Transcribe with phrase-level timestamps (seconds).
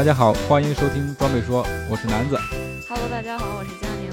[0.00, 2.34] 大家好，欢迎收听装备说，我是南子。
[2.88, 4.10] Hello，大家好，我是佳宁。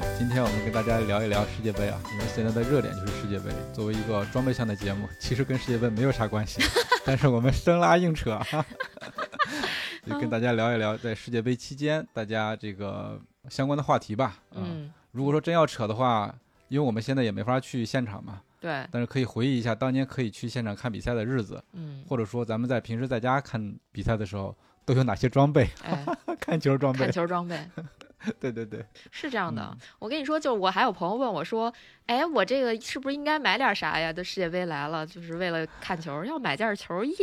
[0.00, 3.54] 呃今天我们跟大家聊一聊世界杯啊，因为现在的热点就是世界杯。
[3.72, 6.60] 作为一个装备向的节目， 其实跟世界杯没有啥关系，
[7.06, 8.66] 但是我们生拉硬扯，哈，
[10.04, 13.16] 就跟大家聊一聊在世界杯期间大家这个
[13.48, 14.38] 相关的话题吧。
[14.50, 16.34] 啊嗯，如果说真要扯的话，
[16.66, 24.52] 因为我们现在也没法去现场嘛，对，但是可以回忆一下当年可以去现场看比赛的日子，嗯，或者说咱们在平时在家看比赛的时候
[24.84, 26.04] 都有哪些装备，哎，
[26.40, 27.12] 看球装备看。
[27.12, 27.58] 球装备
[28.38, 29.62] 对对对，是这样的。
[29.72, 31.72] 嗯我跟你说，就我还有朋友问我说，
[32.04, 34.12] 哎，我这个是不是应该买点啥呀？
[34.12, 37.14] 这世界杯来了，就是为了看球，要买件球衣，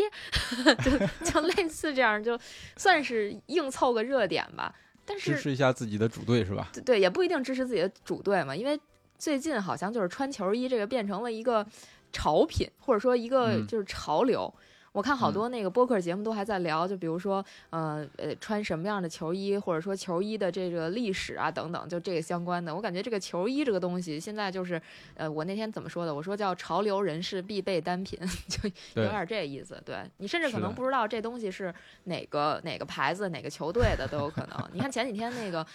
[0.83, 2.39] 就就类似这样，就
[2.77, 4.73] 算是硬凑个热点吧。
[5.05, 6.67] 但是支持一下自己的主队是吧？
[6.73, 8.79] 对对，也不一定支持自己的主队嘛，因为
[9.19, 11.63] 最近好像就是穿球衣这个变成了一个
[12.11, 14.51] 潮品，或者说一个嗯就是潮流。
[14.91, 22.73] 我看好嗯多那个播客节目都还在聊，就比如说，呃呃，穿什么样的球衣，或者说球衣的这个历史啊等等，就这个相关的。
[22.73, 24.81] 我感觉这个球衣这个东西现在就是，
[25.15, 26.13] 呃，我那天怎么说的？
[26.13, 29.81] 我说叫潮流人士必备单品， 就有对点这意思。
[29.85, 31.73] 对你甚至可能不知道这东西是
[32.05, 34.69] 哪个哪个牌子、哪个球队的都有可能。
[34.73, 35.65] 你看前几天那个。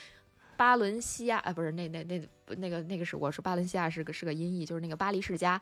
[0.54, 2.20] 巴伦西亚，哎，不是那那那
[2.58, 5.60] 那个那个是我说巴伦西亚是个是个音译，就是那个巴黎世家，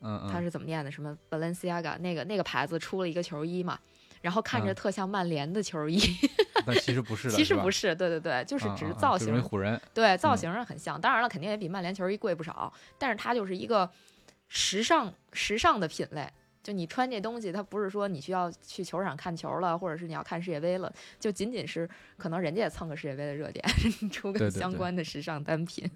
[0.00, 0.90] 嗯嗯，它是怎么念的？
[0.90, 3.78] 什么 Balenciaga 那个那个牌子出了一个球衣嘛，
[4.20, 6.00] 然后看着嗯特像曼联的球衣，
[6.66, 9.28] 但其实不是的，其实不是，对对对，就是只是造型，
[9.58, 9.80] 人。
[9.94, 11.00] 对造嗯型上很像。
[11.00, 13.90] 当然了，肯定也比曼联球衣贵不少，但是它就是一个
[14.48, 16.30] 时尚时尚的品类。
[16.66, 23.64] 就你穿这东西，它不是说你需要去球场看球了，或者是你要看世界杯了，就仅仅是可能人家也蹭个世界杯的热点，
[24.10, 25.88] 出个相关的时尚单品。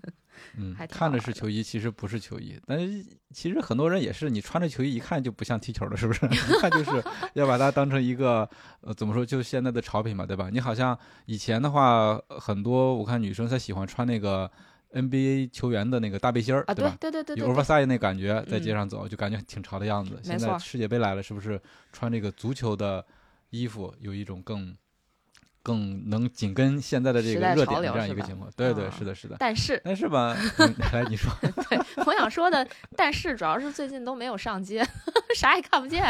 [0.57, 2.57] 嗯 还，看着是球衣，其实不是球衣。
[2.65, 3.05] 但是
[3.35, 6.25] 其实很多人也是，你穿着球衣一看就不像踢球的，是不是？
[6.31, 7.03] 一看就是
[7.35, 8.49] 要把它当成一个
[8.83, 10.49] 呃，怎么说，就现在的潮品嘛，对吧？
[10.53, 14.49] 你好像以前的话，很多我看女生她喜欢穿那个
[14.93, 16.97] NBA 球员的那个大背心儿，啊，对吧？
[17.01, 20.19] 对对对对有 oversize 那感觉，在街嗯上走就感觉挺潮的样子。
[20.23, 21.61] 现在世界杯来了，是不是
[21.93, 23.05] 穿这个足球的
[23.51, 24.77] 衣服有一种更
[25.63, 28.51] 更能紧跟现在的这个热点的这样一个情况？
[28.57, 29.37] 对对，啊是的，是的。
[29.39, 30.37] 但是但是吧，
[31.09, 31.31] 你说，
[31.69, 34.85] 对我想说的，但是主要是最近都没有上街，
[35.37, 36.03] 啥也看不见。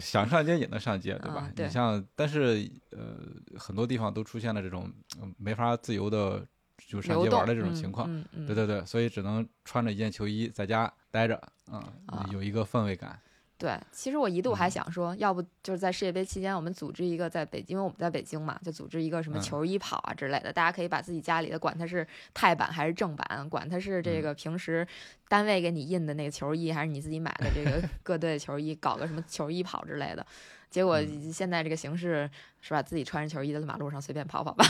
[0.00, 1.50] 想上街也能上街，对吧？
[1.56, 3.16] 你像，但是呃，
[3.58, 4.90] 很多地方都出现了这种、
[5.20, 6.46] 嗯没法自由的
[6.88, 8.24] 就上流动街玩的这种嗯情况。
[8.46, 11.36] 对对对，所以只能穿着一件球衣在家待着，
[11.70, 13.20] 啊、啊有一个氛围感。
[13.58, 24.86] 对，其实我一度还嗯想说，要不就是在世界杯期间，我们组织一个在北京，因为我们在北京嘛，就组织一个什么嗯球衣跑啊之类的，大家可以把自己家里的，管它是泰版还是正版，管它是这嗯个平时
[25.28, 30.24] 单位给你印的那个球衣，还是你自己买的这个 各队的球衣，搞个什么球衣跑之类的。
[30.70, 34.64] 结果嗯现在这个形势是吧，自己穿着球衣在马路上随便跑跑吧。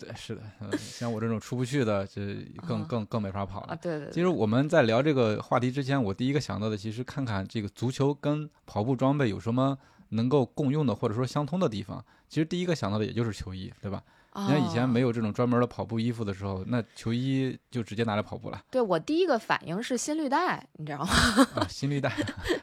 [0.00, 2.22] 对，是的，呃像我这种出不去的，就
[2.66, 3.74] 更啊更更没法跑了。
[3.74, 9.76] 啊，对对其实我们在聊这个话题之前，我第一个想到的，其实看看这个足球跟跑步装备有什么
[10.10, 12.02] 能够共用的，或者说相通的地方。
[12.28, 14.02] 其实第一个想到的也就是球衣，对吧？
[14.32, 15.10] 对，你看以前没有。
[15.10, 21.08] 这种专门的跑步衣服的时候，那球衣就直接拿来跑步了对我第一个反应是心率带，你知道吗？
[21.56, 22.12] 啊，心率带。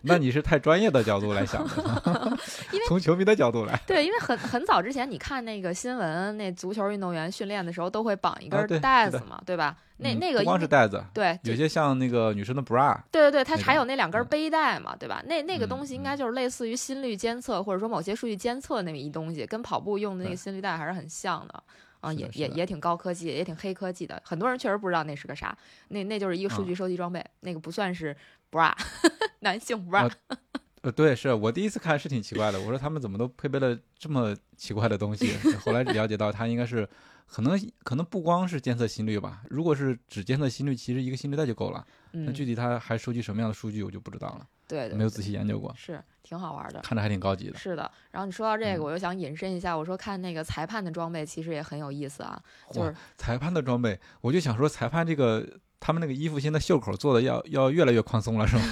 [0.03, 2.37] 那你是太专业的角度来想的，
[2.71, 3.77] 因为从球迷的角度来。
[3.85, 9.75] 对，因为很很早之前，你看那个新闻，那足球运动员训练的时候都会绑一根带子嘛，对吧？
[9.97, 15.23] 那那个不光是袋子，对，有些像那个女生的 bra，对对对，它还有那两根嗯背带嘛，对吧？
[15.27, 21.63] 那那个嗯东西应嗯该就是类似于心率监测，或者说某些数据监测那么一东西，跟跑步用的那个心率带还是很像的。
[21.99, 24.21] 啊，也也也挺高科技，也挺黑科技的。
[24.23, 25.57] 很多人确实不知道那是个啥，
[25.87, 28.15] 那那就是一个数啊据收集装备，那个不算是
[28.51, 28.71] bra，
[29.41, 30.07] 男性 bra。
[30.07, 30.09] 啊
[30.87, 35.35] 呃，对，是我第一次看是挺奇怪的，我说他们怎么都配备了这么奇怪的东西？
[35.59, 36.87] 后来了解到，它应该是
[37.25, 41.85] 可能可能不光是监测心率吧，如果是只监测心率，其实一个心率带就够了。
[42.11, 46.79] 那嗯，具体它还收集什么样的数据，我就不知道了，对对，没有仔细研究过，是挺好玩的。
[46.79, 47.57] 看着还挺高级的。
[47.57, 52.41] 是的，然后你说到这个，嗯我又想引申一下，我说看那个裁判的装备其实也很有意思啊，
[52.71, 55.45] 就是裁判的装备，我就想说，裁判这个
[55.79, 58.63] 他们那个衣服现在袖口做的要要越来越宽松了，是吗？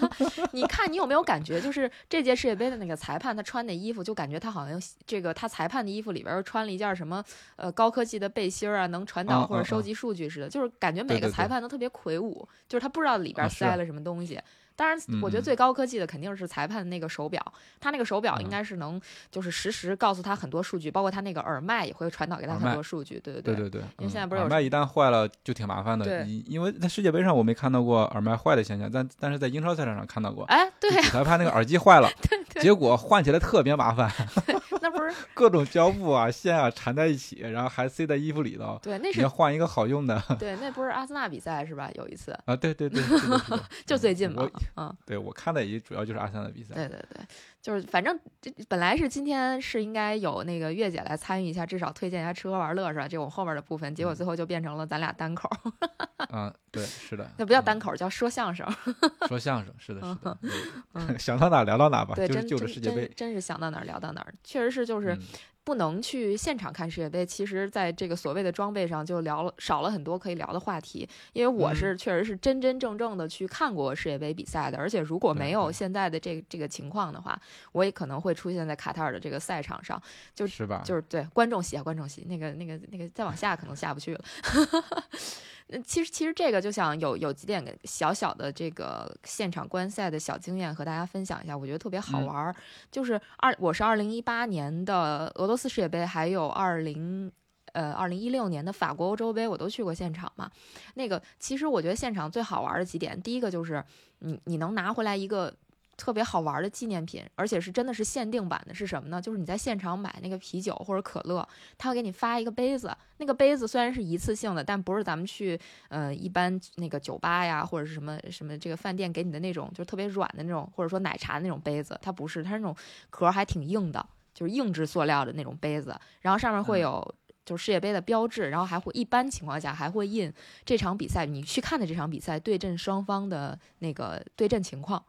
[0.52, 7.22] 你看，你有没有感觉，就是这届世界杯的那个裁判，他穿的衣服，就感觉他好像这个他裁判的衣服里边穿了一件什么
[7.56, 14.40] 呃高科技的背心儿啊，能传导或者收集数据似的，就是感觉每个裁判都特别魁梧，就是他不知道里边塞了什么东西。
[14.80, 18.98] 当然，我觉得最高科技的肯定是裁判那个手表，他那个手表应该是能
[19.30, 23.20] 就是实时告诉他很多数据，包括他那个耳麦也会传导给他很多数据。
[23.20, 26.24] 对对对对对，因为现在不是耳麦一旦坏了就挺麻烦的。
[26.24, 30.46] 因为在世界杯上我没看到过耳麦坏的现象，但但是在英超赛场上看到过。
[30.46, 34.10] 哎，对， 裁判那个耳机坏了，对对，结果换起来特别麻烦。
[34.92, 38.78] 那不是 各种胶布啊、线啊缠在一起，然后还塞在衣服里头。
[38.82, 40.20] 对，那是要换一个好用的。
[40.38, 41.90] 对，那不是阿森纳比赛是吧？
[41.94, 43.02] 有一次啊，对对对，
[43.86, 45.50] 就最近嘛，嗯，对我看。
[45.50, 47.20] 的也主要就是阿森纳比赛，对对对，
[47.62, 53.06] 就是反正这本来是今天是应该有那个月姐来参与一下，至少推荐一下吃喝玩乐是吧？
[53.06, 55.48] 这我后面的部分，结果最后就变成了咱俩单口。
[56.32, 58.66] 嗯，对，是的，那不叫单口，叫说相声。
[59.28, 65.18] 说相声是的，是的， 想到哪聊到哪吧，对，就就世界杯，真是想到哪聊到哪，确实是就是。
[65.62, 71.08] 不能去现场看世界杯，其实在这个所谓的装备上就聊了少了很多可以聊的话题。
[71.32, 77.40] 因为我是确实是真真正正的去看过世界杯比赛的，而且如果没有现在的这这个情况的话，
[77.72, 80.00] 我也可能会出现在卡塔尔的这个赛场上，
[80.34, 80.82] 就是吧？
[80.84, 84.24] 就是对观众席啊，观众席那个那个那个再往下可能下不去了。
[85.84, 92.54] 其实其实这个就想有有几点小小的这个现场观赛的小经验和大家分享一下，我觉得特别好玩儿。
[92.90, 97.30] 就是二我是二零一八年的俄罗斯世界杯，还有二零
[97.72, 100.50] 呃二零一六年的法国欧洲杯，我都去过现场嘛。
[100.94, 103.84] 那个其实我觉得现场最好玩的几点，第一个就是
[104.18, 105.54] 你你能拿回来一个。
[106.00, 109.20] 特别好玩的纪念品，而且是真的是限定版的，是什么呢？
[109.20, 112.96] 就是你在现场买那个啤酒或者可乐，他会给你发一个杯子。
[113.18, 115.60] 那个杯子虽然是一次性的，但不是咱们去
[115.90, 122.74] 呃一般那个酒吧呀或者是什么什么这个饭店给你的那种，就是特别软的那种，或者说奶茶的那种杯子，它不是，它是那种
[123.10, 125.94] 壳还挺硬的，就是硬质塑料的那种杯子。
[126.22, 127.14] 然后上面会有
[127.44, 130.32] 就是世界杯的标志，然后还会一般情况下还会印
[130.64, 135.04] 这场比赛你去看的这场比赛对阵双方的那个对阵情况。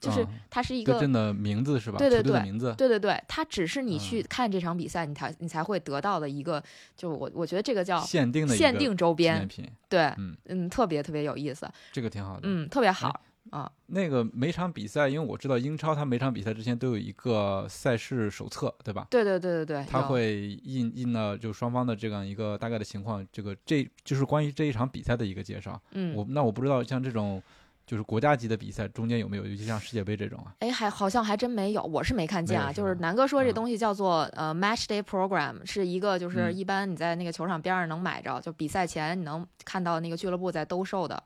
[0.00, 1.98] 就是它是一个真的名字是吧？
[1.98, 6.62] 对对对，名字，对对对，它只是你去看这场比赛，你才你才会得到的一个，
[6.96, 13.20] 就我我觉得这个叫限定的限定周边品，对，嗯嗯，特别特别有意思，这个挺好的，嗯，特别好
[13.50, 13.70] 啊。
[13.88, 19.06] 那个每场比赛，因为我知道英超，它每场比赛之前都有一个赛事手册，对吧？
[19.10, 25.78] 对对对对对，它会印印了就双方的这样一个大概的情况，这个这就是关于这一场比赛的一个介绍。
[25.90, 27.42] 嗯，我那我不知道像这种。
[27.90, 30.54] 就是国家级的比赛中间有没有，尤其像世界杯这种啊？
[30.60, 32.72] 哎，还好像还真没有，我是没看见啊。
[32.72, 41.20] 就是南哥说这东西叫做呃 Match Day Program，是一个就是一般你在那个球场边上能买着，就比赛前你能看到那个俱乐部在兜售的，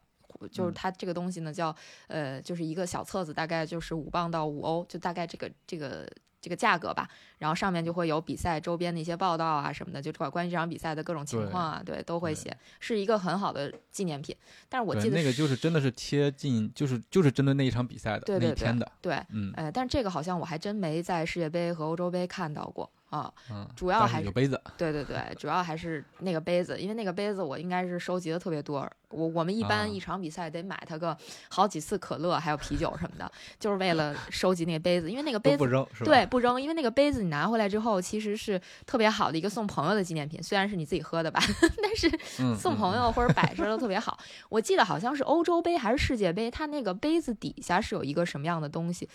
[0.51, 1.77] 就是它这个东西呢叫
[2.07, 6.11] 呃就是一个小册子，大概就是五磅到五欧，就大概这个这个。
[6.45, 7.09] 这个价格吧，
[7.39, 14.37] 然后上面就会有比赛周边的一些报道啊什么的，就关关于这场比赛的各种情况啊，对，都会写，是一个很好的纪念品。
[14.69, 22.91] 但是我记得那个就是真的是贴近，就是就是针对那一场比赛的那一天的，对，嗯，哎，但是这个好像我还真没在世界杯和欧洲杯看到过。
[23.15, 23.33] 啊，
[23.77, 28.91] 主要还是杯子，对对对，主要还是那个杯子，因为那个杯子我应该是收集的特别多。
[29.11, 31.17] 我我们一般一场比赛得买它个
[31.49, 33.31] 好几次可乐，还有啤酒什么的，
[33.61, 41.41] 就是为了收集那个杯子，因为那个杯子不扔，对，不扔，因为那个杯子你拿回来之后，其实是特别好的一个送朋友的纪念品，虽然是你自己喝的吧，
[41.81, 42.11] 但是
[42.57, 44.19] 送朋友或者摆 设都特别好。
[44.49, 49.09] 我记得好像是欧洲杯还是世界杯，它那个杯子底下是有一个什么样的东西？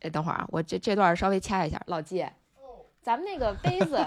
[0.00, 2.26] 哎，等会儿啊，我这这段稍微掐一下，老季。
[3.02, 3.98] 咱们那个杯子，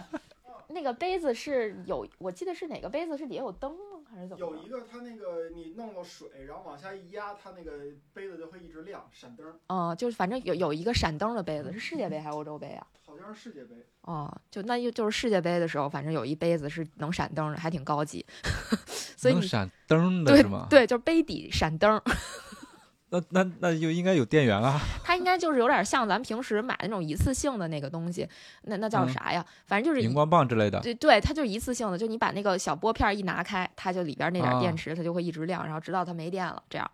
[0.69, 3.77] 那个杯子是有，我记得是哪个杯子是底下有灯吗？
[4.09, 4.45] 还是怎么？
[4.45, 7.71] 有一个，它那个你弄了水，然后往下一压，它那个
[8.13, 9.45] 杯子就会一直亮，闪灯。
[9.67, 12.87] 哦，就是反正有有一个闪灯的杯子，是世界杯还是欧洲杯啊？
[13.05, 13.85] 好像是世界杯。
[14.01, 18.25] 哦，就那又就是世界杯的时候，反正有一杯子是能闪灯的，还挺高级。
[19.17, 20.67] 所以能闪灯的是吗？
[20.69, 22.01] 对，就是杯底闪灯。
[23.31, 24.79] 那那那就应该有电源啊。
[25.03, 28.27] 它应该就是有点像咱们平时买那种一次性的那个东西，
[28.63, 29.45] 那那叫啥呀？
[29.65, 30.79] 反正就是荧光棒之类的。
[30.81, 36.89] 对对，它就是一次性的，就你把那个小拨片一拿开，它就里边那点电池，它就会一直亮，然后直到它没电了，这样，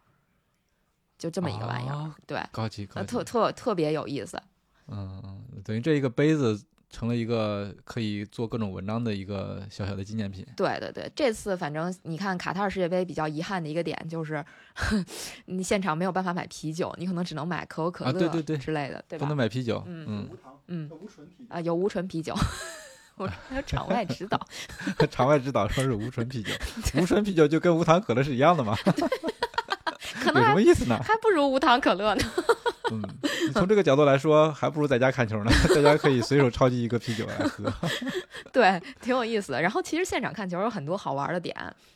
[1.18, 2.12] 就这么一个玩意儿。
[2.26, 4.42] 对，高级高级，特特特别有意思。
[4.88, 6.62] 嗯，等于这一个杯子。
[6.92, 10.46] 成了一个可以做各种文章的一个小小的纪念品。
[10.56, 14.44] 对对对，这次反正你看卡塔尔世界杯比较遗憾的一个点就是，
[15.46, 18.58] 你现场没有办法买啤酒，你可能只能买可口可乐对对对。
[18.58, 19.26] 之类的，对吧？
[19.26, 20.06] 不能买啤酒，嗯。
[20.08, 20.30] 嗯。
[20.68, 22.34] 嗯，无醇啤啊，有无醇啤酒。
[23.18, 24.40] 我还有场外指导，
[25.12, 26.52] 场外指导说是无醇啤酒，
[27.00, 28.76] 无醇啤酒就跟无糖可乐是一样的吗？
[30.20, 31.00] 可能还么意思呢？
[31.04, 32.24] 还不如无糖可乐呢。
[32.92, 33.02] 嗯，
[33.48, 35.52] 你从这个角度来说，还不如在家看球呢。
[35.74, 37.72] 大家可以随手抄起一个啤酒来喝。
[38.52, 39.62] 对，挺有意思的。
[39.62, 41.56] 然后其实现场看球有很多好玩的点，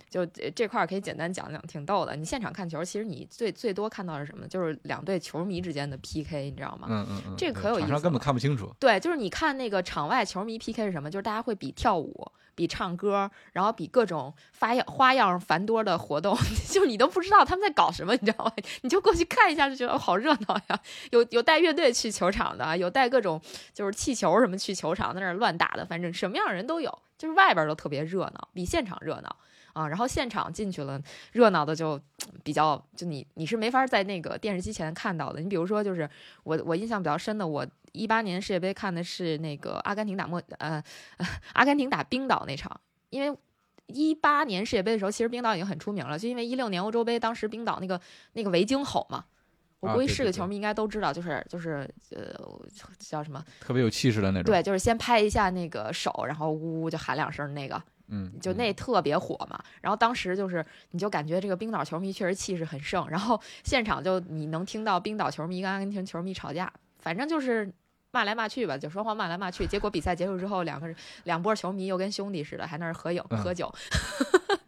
[0.10, 2.16] 就这这块儿可以简单讲讲，挺逗的。
[2.16, 4.48] 你现场看球，其实你最最多看到的是什么？
[4.48, 6.88] 就是两队球迷之间的 PK，你知道吗？
[6.90, 8.74] 嗯嗯嗯，这个可有意思场上根本看不清楚。
[8.80, 11.12] 对，就是你看那个场外球迷 PK 是什么？
[11.12, 16.36] 就是大家会比跳舞、比唱歌，然后比各种发样花样繁多的活动，
[16.72, 18.52] 就你都不知道他们在搞什么，你知道吗？
[18.82, 20.80] 你就过去看一下，就觉得好热闹呀！
[21.12, 23.40] 有有带乐队去球场的，有带各种
[23.74, 29.36] 就是气球什么去球场在那乱打的，反正什么样的人都有，就是外边都特别热闹，比现场热闹。
[29.76, 31.00] 啊，然后现场进去了，
[31.34, 32.00] 热闹的就
[32.44, 35.42] 比较，就你你是没法在那个电视机前看到的。
[35.42, 36.10] 你比如说，就是
[36.44, 40.82] 我我印象比较深的，我一八年世界杯看的是那个阿根廷打莫呃
[41.18, 42.80] 呃 阿根廷打冰岛那场，
[43.10, 43.38] 因为
[43.88, 48.00] 一八年世界杯的时候，其实冰岛已经很出名了，就因为一六年欧洲杯当时冰岛那个
[48.32, 49.26] 那个维京吼嘛。
[49.82, 52.34] 我啊估计是个球迷应该都知道，就是就是呃
[52.98, 53.44] 叫什么？
[53.60, 59.60] 特别有气势的那种。，对，就是先拍一下那个手，然后呜呜就喊两声那个，嗯，就那特别火嘛。
[59.82, 67.72] 然后当时就是，你就感觉这个冰岛球迷确实气势很盛，然后现场就你能听到冰岛球迷跟阿根廷球迷吵架，反正就是
[68.16, 69.68] 骂来骂去吧，就双方骂来骂去。
[69.68, 70.96] 结果比赛结束之后，两个人
[71.26, 73.70] 两波球迷又跟兄弟似的，还那儿合影嗯喝酒。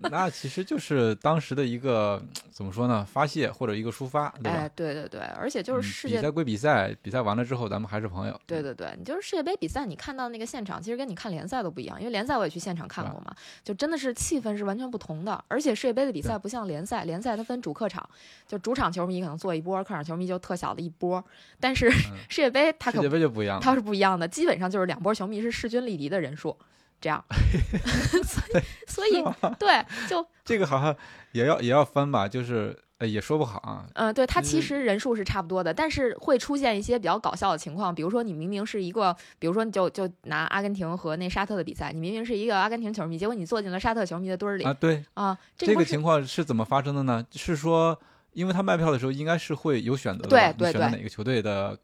[0.09, 4.51] 那其实就是当时的一个 怎么说呢，发泄或者一个抒发，对吧？
[4.51, 8.39] 哎，对对对，而且就嗯是世界比赛归比赛，比赛完了之后咱们还是朋友。
[8.45, 15.43] 对对对，你就是世界杯比赛，你看到那个现场，其实跟你看联赛都不一样，因为联赛我也去现场看过嘛，就真的是气氛是完全不同的。
[15.47, 18.07] 而且世界杯的比赛不像联赛，联赛它分主客场，
[18.47, 21.23] 就主场球迷可能坐一波，客场球迷就特小的一波。
[21.59, 23.61] 但是嗯 世界杯它可世界杯就不一样了。
[23.61, 26.57] 它是不一样的，基本上就是两波球迷是势均力敌的人数，
[26.99, 27.23] 这样。
[28.23, 29.23] 所以所以
[29.57, 30.95] 对，就这个好像
[31.31, 33.85] 也要也要分吧，就是呃也说不好啊。
[33.93, 47.23] 嗯，对，它其嗯实人数是差不多的，但是会出现一些比较搞笑的情况，比如说你明明是一个，比如说你就就拿阿根廷和那沙特的比赛，你明明是一个阿根廷球迷，结果你坐进了沙特球迷的堆儿里啊，对，啊，这这个情况是怎么发生的呢？
[47.33, 47.97] 是说，
[48.33, 51.77] 因为他卖票的时候应该是会有选择的对对，对选哪个球队的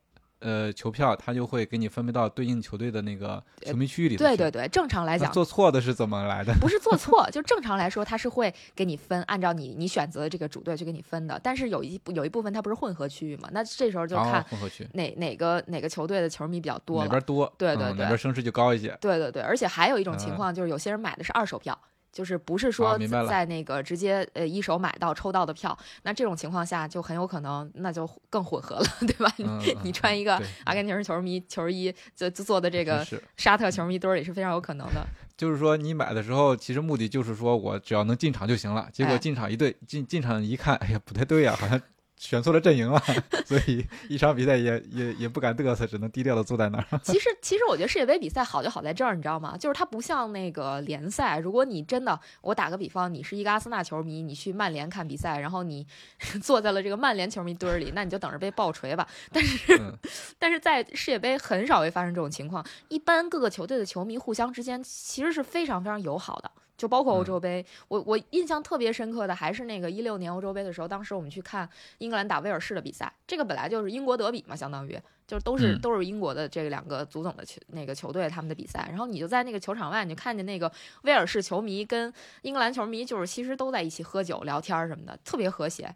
[0.43, 4.27] 呃球票，他就会给你分配到对应球队的那个球迷区域里头去。
[4.29, 6.53] 对对对，正常来讲做错的是怎么来的？
[6.61, 11.39] 不是做错，就正常来说，它是会给你分，按照你你选择的这个主队去给你分的。
[11.41, 17.05] 但是有一有一部分它不是混合区域嘛，那这时候就看混合区哪哪个哪个球队的球迷比较多了。
[17.05, 18.97] 哪边多，对对对嗯哪边声势就高一些。
[18.99, 21.77] 对对对，而且还有一种情嗯况就是有些人买的是二手票。
[22.13, 29.33] 就是不是说在那个直接呃一手买到抽到的票，那这种情况下就很有可能那就更混合了， 对吧？
[29.39, 33.05] 嗯，你嗯穿一个阿根廷球迷球衣就就坐的这个
[33.35, 35.05] 沙特球迷堆儿里是非常有可能的。
[35.35, 38.87] 就是说你买的时候，其实目的就是说我只要能进场就行了。
[38.93, 41.81] 结果哎进场一对进进场一看，哎呀不太对呀，好像
[42.23, 43.03] 选错了阵营了，
[43.45, 46.99] 所以一场比赛也也也不敢嘚瑟，只能低调的坐在那儿。
[47.03, 49.57] 其实，其实我觉得世界杯比赛好就好在这儿，你知道吗？
[49.57, 55.85] 就是它不像那个联赛，如果你真的，我打个比方，你是一个阿森纳球迷，你去曼联看比赛，然后你
[56.41, 59.05] 坐在了这个曼联球迷堆儿里，那你就等着被爆锤吧。
[59.33, 59.93] 但是，嗯
[60.39, 66.49] 但是在世界杯很少会发生这种情况，一般各个球队的球迷互相之间其实是非常非常友好的。
[66.77, 75.81] 就包括欧洲杯，我我印象特别深刻的还是那个一六年欧洲杯的时候，当时我们去看英格兰打威尔士的比赛，这个本来就是英国德比嘛，相当于就是都是、嗯。
[75.81, 80.71] 都是英国的这两个足总的球那个球队他们的比赛，然后你就在那个球场外，你就看见那个
[81.03, 82.11] 威尔士球迷跟
[82.41, 85.93] 英格兰球迷，就是其实都在一起喝酒聊天儿什么的，特别和谐。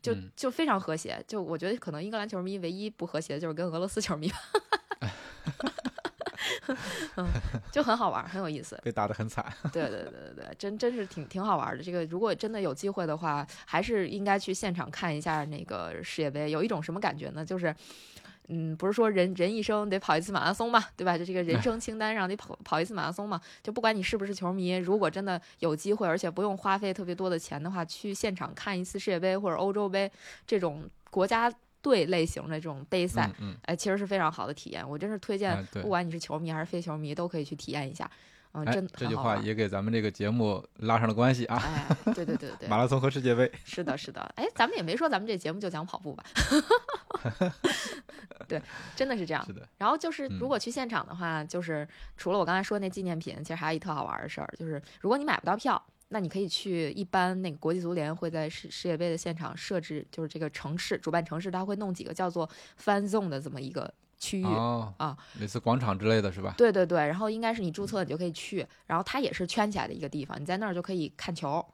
[0.00, 0.30] 就嗯。
[0.36, 4.38] 就非常和谐，就我觉得可能英格兰球迷唯一不和谐的就是跟俄罗斯球迷吧，
[7.16, 7.26] 嗯，
[7.72, 8.78] 就很好玩儿，很有意思。
[8.82, 9.44] 被打得很惨。
[9.72, 11.82] 对对对对对，真真是挺挺好玩的。
[11.82, 16.50] 这个如果真的有机会的话，还是应该去现场看一下那个世界杯。
[16.50, 17.44] 有一种什么感觉呢？
[17.44, 17.74] 就是，
[18.48, 21.16] 嗯，不是说人人一生得跑一次马拉松嘛，对吧？
[21.18, 23.40] 就这个人生清单上得跑跑一次马拉松嘛。
[23.62, 30.10] 就不管你是不是球迷，如果真的有机会，而且不用花费特别多的钱的话，去现场看一次世界杯或者欧洲杯
[30.46, 31.52] 这种国家
[31.86, 34.88] 队类型的这种杯赛，嗯嗯，哎，其实是非常好的体验。
[34.88, 38.10] 我真是推荐不管你是球迷还是非球迷，都可以去体验一下。
[38.54, 41.62] 嗯，哎真，这句话也给咱们这个节目拉上了关系啊。
[41.62, 44.20] 哎，对对对对 马，拉松和世界杯，是的，是的。
[44.34, 46.24] 哎，咱们也没说咱们这节目就讲跑步吧？
[48.48, 48.60] 对，
[48.96, 49.52] 真的是这样是。
[49.52, 62.48] 的，然后就是，如嗯果去现场的话，就是除了我刚才说那纪念品，其实还有一特好玩的事儿，就是如果你买不到票，那你可以去，一般那个国际足联会在世世界杯的现场设置，就是这个城市主办城市，它会弄几个叫做
[62.80, 64.44] fan zone 的这么一个区域。
[64.44, 66.54] 哦啊，类似广场之类的是吧？
[66.56, 71.64] 对对对，然后应该是你注册你就可以去，然后它也是圈起来的一个地方，你在那儿就可以看球。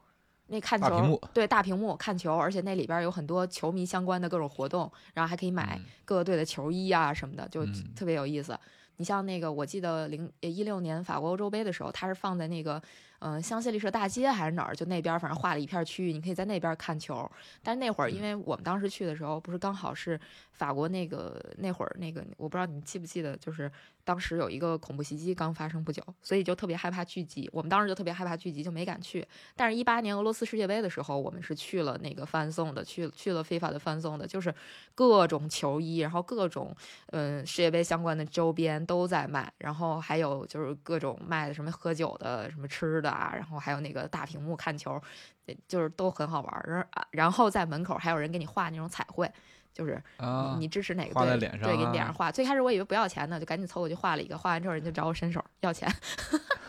[0.48, 8.58] 那看球大对大屏幕看球，而且那里边有很多球迷相关的各种活动，然后还可以买嗯各个队的球衣啊什么的，就嗯特别有意思。
[8.96, 12.82] 你像那个，我记得零一六年法国欧洲杯的时候，它是放在那个
[13.22, 17.30] 嗯、呃香榭丽舍大街还是哪儿，就那边反正划了一片区域，你可以在那边看球。
[17.62, 20.18] 但是那会儿，因为我们当时去的时候，不是刚好是
[20.50, 23.70] 法国那个那会儿那个，我不知道你记不记得，就是
[24.04, 27.48] 当时有一个恐怖袭击刚发生不久，所以就特别害怕聚集。
[27.52, 29.26] 我们当时就特别害怕聚集，就没敢去。
[29.54, 34.52] 但是，一八年俄罗斯世界杯的时候，我们是去了那个翻送的，去去了非法的翻送的，就是
[34.94, 36.74] 各种球衣，然后各种
[37.12, 45.00] 嗯世界杯相关的周边都在卖，然后还有就是各种卖的什么喝酒的、什么吃的啊，然后还有那个大屏幕看球，
[45.46, 46.64] 呃就是都很好玩儿。
[46.66, 49.30] 然后啊然后在门口还有人给你画那种彩绘。
[49.74, 51.30] 就是啊你，你支持哪个画队？
[51.30, 52.30] 在脸上对，给你脸啊上画。
[52.30, 54.36] 最开始我以为不要钱呢，就赶紧凑过去画了一个。
[54.36, 55.90] 画完之后，人就找我伸手要钱。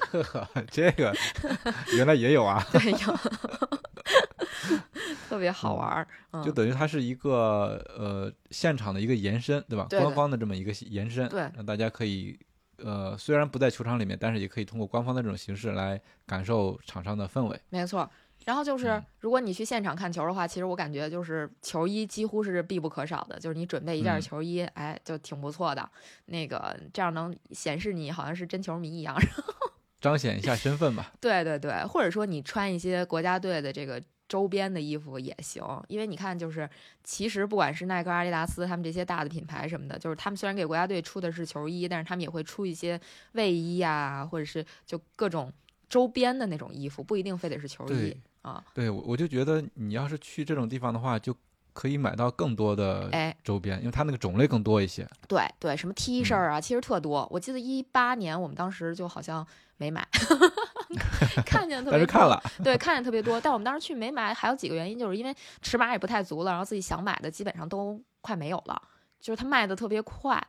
[0.09, 1.13] 呵呵，这个
[1.97, 3.19] 原来也有啊， 对，有，
[5.27, 6.07] 特别好玩儿。
[6.31, 9.85] 嗯，就等于它是一个呃现场的一个延伸，对吧？
[9.89, 12.39] 官方的这么一个延伸，对让大家可以
[12.77, 17.59] 呃虽然不在球场里面，但是也可以通过官方的这种形式来感受场上的氛围。
[17.69, 18.09] 没错。
[18.45, 25.89] 然后就是嗯，如果你去现场看球的话，其实我感觉就是球衣几乎是必不可少的，就是你准备一件嗯球衣，哎，就挺不错的。
[26.25, 29.15] 那个这样能显示你好像是真球迷一样。
[29.15, 31.13] 然 后彰显一下身份吧。
[31.21, 36.67] 对对对，或者说你穿一些国家队的这个周边的衣服也行，因为你看，就是
[37.03, 42.99] 其实不管是耐克、阿迪达斯他们这些大的品牌什么的，就是他们虽然给国家队出的是球衣，但是他们也会出一些
[43.33, 45.51] 卫衣啊，或者是就各种
[45.87, 48.63] 周边的那种衣服，不一定非得是球衣啊。
[48.73, 51.35] 对，我我就觉得你要是去这种地方的话，就
[51.73, 55.07] 可以买到更多的哎，周边，因为它那个种类更多一些。
[55.27, 57.27] 对对，什么 T 恤嗯啊，其实特多。
[57.31, 59.45] 我记得一八年我们当时就好像
[59.77, 60.07] 没买，
[61.45, 68.81] 看见特别多但是看了，对，看见特别多，但我们当时去没买，还有几个原因，就是因为尺码也不太足了，然后自己想买的基本上都快没有了，
[69.19, 70.41] 就是它卖的特别快。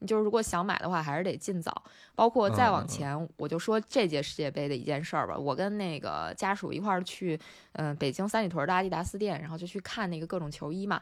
[0.00, 1.82] 你就是如果想买的话，还是得尽早。
[2.14, 5.34] 包括再往前，我就说这届世界杯的一件事儿吧。
[5.34, 7.40] 我跟那个家属一块儿去，
[7.72, 11.00] 嗯、北京三里屯的阿迪达斯店，然后就去看那个各种球衣嘛。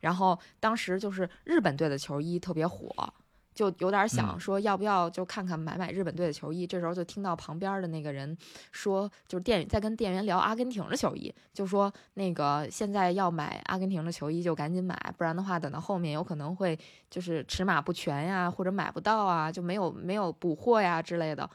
[0.00, 2.92] 然后当时就是日本队的球衣特别火，
[3.54, 6.66] 就有点想嗯说要不要就看看买买日本队的球衣。
[6.66, 8.36] 这时候就听到旁边的那个人
[8.70, 16.78] 说，就是店在跟店员聊阿根廷的球衣，就说那个现在要买阿根廷的球衣就赶紧买，不然的话等到后面有可能会
[17.10, 21.48] 就是尺码不全呀，或者买不到啊，就没有没有补货呀之类的，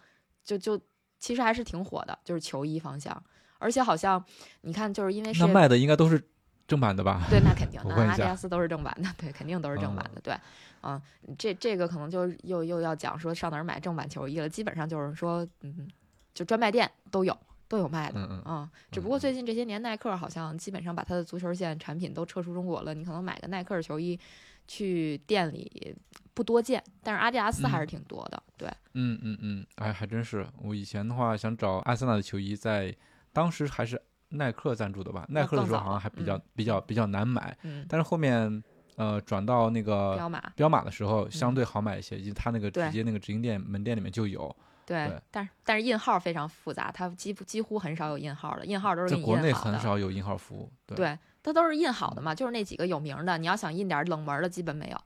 [0.43, 0.79] 就就
[1.19, 3.23] 其实还是挺火的，就是球衣方向。
[3.59, 4.23] 而且好像
[4.61, 6.23] 你看，就是因为是那卖的应该都是
[6.67, 7.25] 正版的吧？
[7.27, 10.35] 对，那肯定 的，我问一下阿迪达斯都是正版的，对，肯定都是正版的，对，
[10.83, 11.01] 嗯，
[11.37, 15.87] 这这个可能就又又要讲说上哪儿买正版球衣了，基本上就是说，嗯，
[16.33, 17.37] 就专卖店都有
[17.67, 24.19] 都有卖的，啊嗯，嗯，只不过最近这些年耐克好像基本上把它的足球线产品都撤出中国了，你可能买个耐克球衣
[24.67, 25.95] 去店里
[26.33, 30.45] 不多见，但是阿迪达斯还是嗯挺多的，对，嗯嗯嗯，哎，还真是。
[30.61, 32.95] 我以前的话想找阿森纳的球衣，在
[33.33, 35.25] 当时还是耐克赞助的吧？
[35.29, 38.63] 耐克的时候好像还比较、嗯比较比较难买，嗯，但是后面
[38.97, 44.53] 呃转到那个彪马，彪马的时候，相对好买一些，因为它那个直接那个直营店门店里面就有。
[44.85, 54.97] 对对，但是但是印号非常复杂，它几乎几乎很少有印号的，印号都是在国内很少有印号服务，对，对，它都是印好的嘛，就是那几个有名的，你要想印点冷门的，基本没有。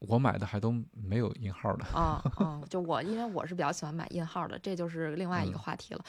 [0.00, 6.04] 我买的还都没有印号的， 嗯嗯，就我因为我是比较喜欢买印号的，这就是另外一个嗯话题了。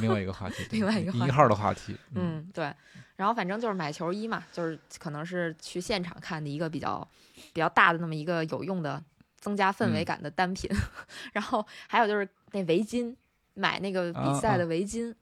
[0.00, 2.72] 另外一个话题，另外一个印号的话题，嗯，对。
[3.16, 7.06] 然后反正就是买球衣嘛，就是可能是去现场看的一个比较
[7.52, 9.02] 比较大的那么一个有用的
[9.38, 10.70] 增加氛围嗯感的单品。
[11.32, 13.14] 然后还有就是那围巾，
[13.54, 15.10] 买那个比赛啊啊的围巾。
[15.12, 15.14] 啊，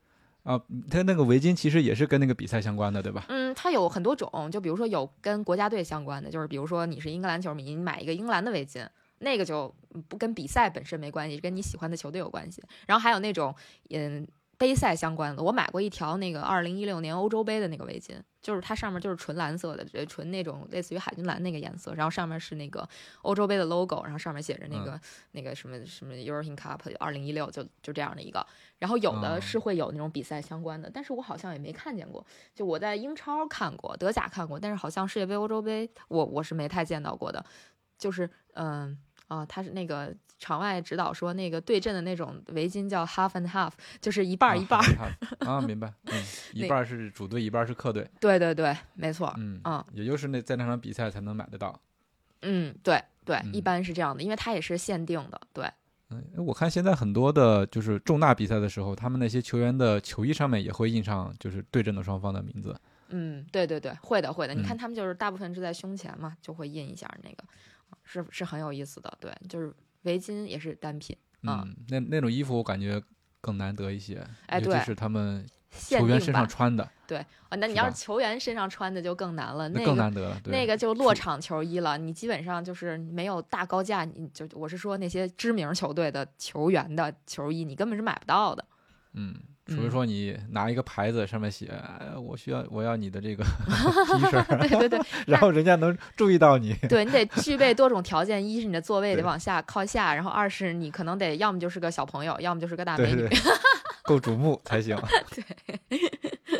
[0.48, 0.58] 啊，
[0.90, 3.26] 他那个围巾其实也是跟那个比赛相关的，对吧？
[3.28, 9.74] 嗯，它有很多种，就比如说有跟国家队相关的，就是比如说你是英格兰球迷，你买一个英格兰的围巾，那个就
[10.08, 12.62] 不跟比赛本身没关系，跟你喜欢的球队有关系。
[12.86, 13.54] 然后还有那种
[13.90, 14.26] 嗯
[14.58, 22.86] 杯赛相关的，我买过一条那个二零一六年欧洲杯的那个围巾，就是它上面就是纯蓝色的，呃纯那种类似于海军蓝那个颜色，然后上面是那个
[23.22, 28.44] 欧洲杯的 logo，然后上面写着那个、那个什么什么 European Cup 二零一六，就就这样的一个。
[28.80, 32.26] 然后有的哦是会有那种比赛相关的，但是我好像也没看见过。
[32.52, 37.44] 就我在英超看过，德甲看过，但是好像世界杯、欧洲杯，我我是没太见到过的。
[37.96, 45.12] 就是嗯、啊，它是那个场外指导说，那个对阵的那种围巾叫 half and half，就是一半儿一半儿。
[45.40, 45.92] 啊，明白。
[46.04, 46.24] 嗯，
[46.54, 48.08] 一半儿是主队，一半儿是客队。
[48.20, 49.34] 对对对，没错。
[49.36, 51.78] 嗯嗯也就是那在那场比赛才能买得到。
[52.42, 55.40] 嗯，对对，一嗯般是这样的，因为它也是限定的。
[55.52, 55.68] 对，
[56.10, 62.74] 嗯，我看现在很多的就是重大比赛的时候，他们那些球员的球衣上面也会印上就是对阵的双方的名字。
[63.08, 64.54] 嗯，对对对，会的会的。
[64.54, 67.42] 你看嗯他们就是大部分是在胸前嘛，就会印一下那个，
[68.04, 69.12] 是是很有意思的。
[69.18, 73.02] 对，就是围巾也是单品，啊嗯，那那种衣服我感觉
[73.40, 76.48] 更难得一些，哎对是他们球员身上。
[76.48, 76.82] 穿的，
[77.48, 80.40] 啊，那你要是球员身上穿的就更难了，那那个更难得了。
[80.46, 88.64] 那个就落场球衣了，你基本上就是没有大高价，你就我是说那些知名球队的球员的球衣，你根本是买不到的。
[89.14, 89.34] 嗯，
[89.68, 91.66] 除非嗯说你拿一个牌子上面写，
[92.00, 96.74] 哎我需要我要你的这个 T 恤，对对对然后人家能注意到你。
[96.88, 103.16] 对，你得具备多种条件：一是你的座位得往下靠下，然后二是你可能得要么就是个小朋友，要么就是个大美女。
[103.16, 103.38] 对对，
[104.04, 104.96] 够瞩目才行。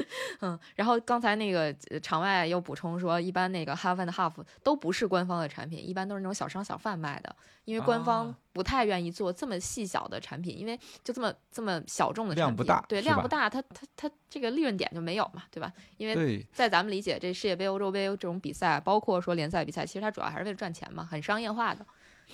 [0.41, 4.33] 嗯，然后刚才那个呃场外又补充说，一般那个 half and half
[4.63, 7.35] 都不是官方的产品，一般都是那种小商小贩卖的，
[7.65, 15.73] 因为官方啊不太愿意做这么细小的产品，因为就这么这么小众的产品，量不大对，量不大，它它它这个利润点就没有嘛，对吧？
[15.97, 16.15] 因为，
[16.53, 21.85] 在咱们理解，这世界杯、欧洲杯这种比赛，包括说联赛比赛，其实它主要还是为了赚钱嘛，很商业化的，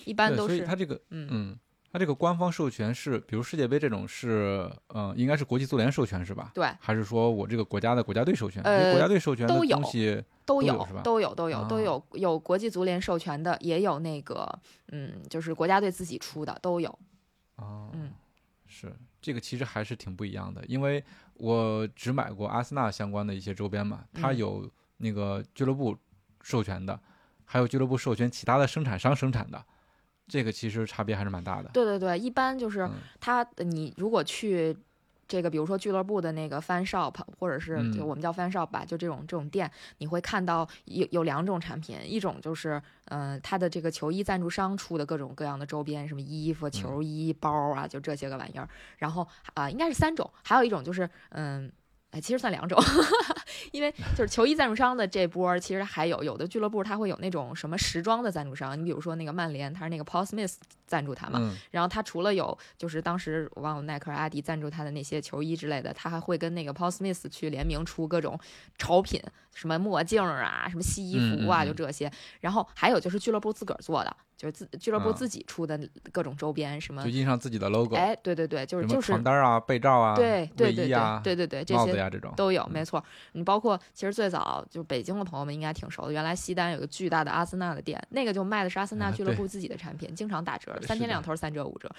[0.05, 1.27] 一般都是所以它这个嗯。
[1.31, 1.59] 嗯，
[1.95, 6.51] 它这个官方授权是，比如世界杯这种是，嗯、应该是国际足联授权是吧？
[6.53, 6.69] 对。
[6.77, 8.61] 还是说我这个国家的国家队授权？
[8.65, 16.89] 因为呃国家队授权的都有东西，都有都有是吧都有都有都啊有有国际足联授权的，也有那个嗯，就是国家队自己出的都有。
[17.55, 18.11] 哦，嗯
[18.67, 21.01] 是这个其实还是挺不一样的，因为
[21.35, 25.97] 我只买过阿森纳相关的一些周边嘛，它嗯有那个俱乐部
[26.41, 26.99] 授权的，
[27.45, 29.65] 还有俱乐部授权其他的生产商生产的，
[30.27, 31.69] 这个其实差别还是蛮大的。
[31.73, 34.75] 对对对，一般就是嗯他，你如果去
[35.27, 48.67] 这个，比如说俱乐部的那个 fan shop，或者是就嗯我们叫 fan shop 吧，就这种这种店，你会看到有有两种产品，一种就是呃，它的这个球衣赞助商出的各种各样的周边，什么衣服、球衣、包啊，就这些个玩意儿。
[48.97, 51.71] 然后啊、应该是三种，还有一种就是嗯。
[52.15, 52.81] 哎，其实算两种，
[53.73, 60.53] 因为就是球衣赞助商的这波儿，其实还有有的俱乐部它会有那种什么时装的赞助商，你比如说那个曼联，他是那个 Paul Smith
[60.87, 68.39] 赞助他嘛，嗯，然后他除了有，就是当时我忘了耐克、阿迪赞助他的那些球衣之类的，他还会跟那个 Paul Smith 去联名出各种
[68.77, 69.21] 潮品，
[69.53, 72.09] 什么墨镜啊，什么西衣服啊，就这些。
[72.39, 75.79] 然后还有就是俱乐部自个儿做的，就是自俱乐部啊自己出的
[76.11, 82.33] 各种周边，什么就，印上自己的 logo，哎，对对对，就是什么就是床单啊、被罩啊、对对对啊、对对对对，这些帽子呀这种。
[82.35, 83.03] 都有，嗯没错。
[83.33, 91.89] 你包括其实最早就北京的朋友们应该挺熟的，原来西单有个巨大的阿森纳的店，那个就卖的是阿森纳俱乐部自己的产品，经常打折，三天两头三折五折。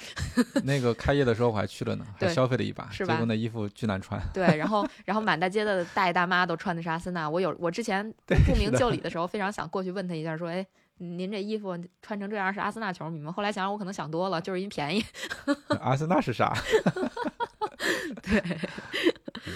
[0.65, 4.21] 那个开业的时候我还去了呢， 还消费了一把，是吧结果那衣服巨难穿。
[4.35, 7.29] 对，然后然后满大街的大爷大妈都穿的是阿森纳。
[7.29, 10.67] 我有我之前不明就里的时候，非常想过去问他一下，说，哎，
[10.99, 13.31] 您这衣服穿成这样是阿森纳球迷吗？
[13.33, 15.05] 后来想想，我可能想多了，就是因为便宜。
[15.81, 16.53] 阿森纳是啥？
[18.23, 18.43] 对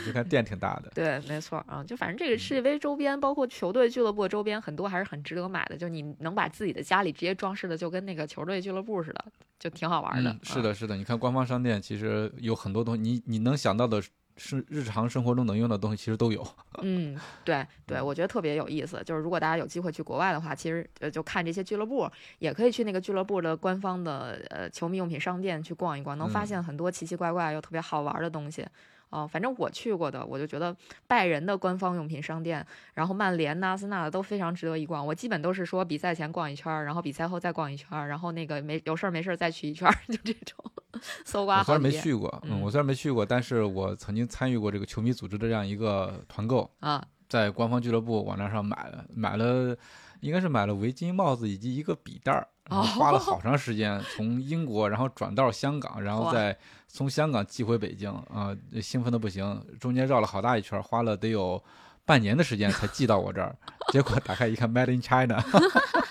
[0.07, 0.91] 就看店挺大的。
[0.95, 5.77] 对，没错啊，就反正这个嗯世界杯周边，包括球队俱乐部周边，很多还是很值得买的。
[5.77, 9.25] 就你能把自己的家里直接装饰的就跟那个球队俱乐部似的，
[9.59, 10.31] 就挺好玩的。
[10.31, 10.97] 嗯，是啊，的，是的。
[10.97, 14.01] 你看官方商店，其实有很多东西，你你能想到的
[14.43, 16.43] 是日常生活中能用的东西，其实都有。
[16.81, 19.03] 嗯，对对，我觉得特别有意思。
[19.05, 28.67] 就是如果大家有机会去国外的话，其实呃就看这些俱乐部，也可以去那个俱乐部的官方的呃球迷用品商店去逛一逛，能发嗯现很多奇奇怪怪又特别好玩的东西。
[29.11, 30.75] 哦，反正我去过的，我就觉得
[31.07, 35.07] 拜仁的官方用品商店，然后曼联、阿森纳的都非常值得一逛。
[35.07, 40.65] 我基本都是说比赛前逛一圈儿，然后比赛后再逛一圈儿，然后那个没有事儿没事儿再去一圈儿， 就这种
[41.25, 47.05] 搜刮我虽然没去过，嗯我虽然没去过，但是我曾经参与过这个球迷组织的这样一个团购，啊。
[47.29, 49.77] 在官方俱乐部网站上买了，买了，
[50.19, 56.57] 应该是买了围巾、帽子以及一个笔袋儿，花了好长时间，从英国然后转到香港，然后再
[56.89, 61.63] 从香港寄回北京，啊、兴奋的不行，中间绕了好大一圈，花了得有
[62.05, 63.55] 半年的时间才寄到我这儿，
[63.93, 65.43] 结果打开一看，Made in China，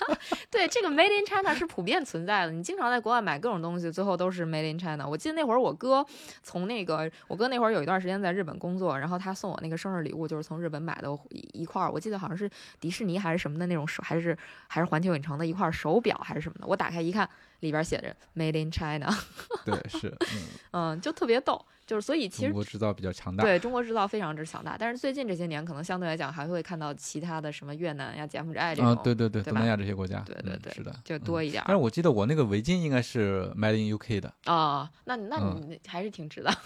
[0.60, 2.52] 对，这个 Made in China 是普遍存在的。
[2.52, 5.08] 你经常在国外买各种东西，最后都是 Made in China。
[5.08, 6.04] 我记得那会儿我哥
[6.42, 11.08] 从那个，我哥那会儿有一段时间在日本工作，然后他送我那个生日礼物就是从日本买的
[11.54, 14.36] 一块儿，我记得好像是迪士尼还是什么的那种手，还是
[14.68, 16.66] 还是环球影城的一块手表还是什么的。
[16.66, 17.26] 我打开一看，
[17.60, 19.08] 里边写着 Made in China，
[19.64, 21.64] 对，是，嗯，嗯，就特别逗。
[21.86, 23.42] 就是所以其实中国制造比较强大。
[23.42, 31.66] 对中国制造非常之强大，但是最近这些年可能相对来讲还会看到其他的什么越南呀、柬埔寨这种，啊，对对对，东南亚这些国家，对对对嗯是的，就嗯多一点儿。
[31.66, 36.56] 但是我记得我那个围巾应该是 Made in UK 的，啊、那那嗯你还是挺值的。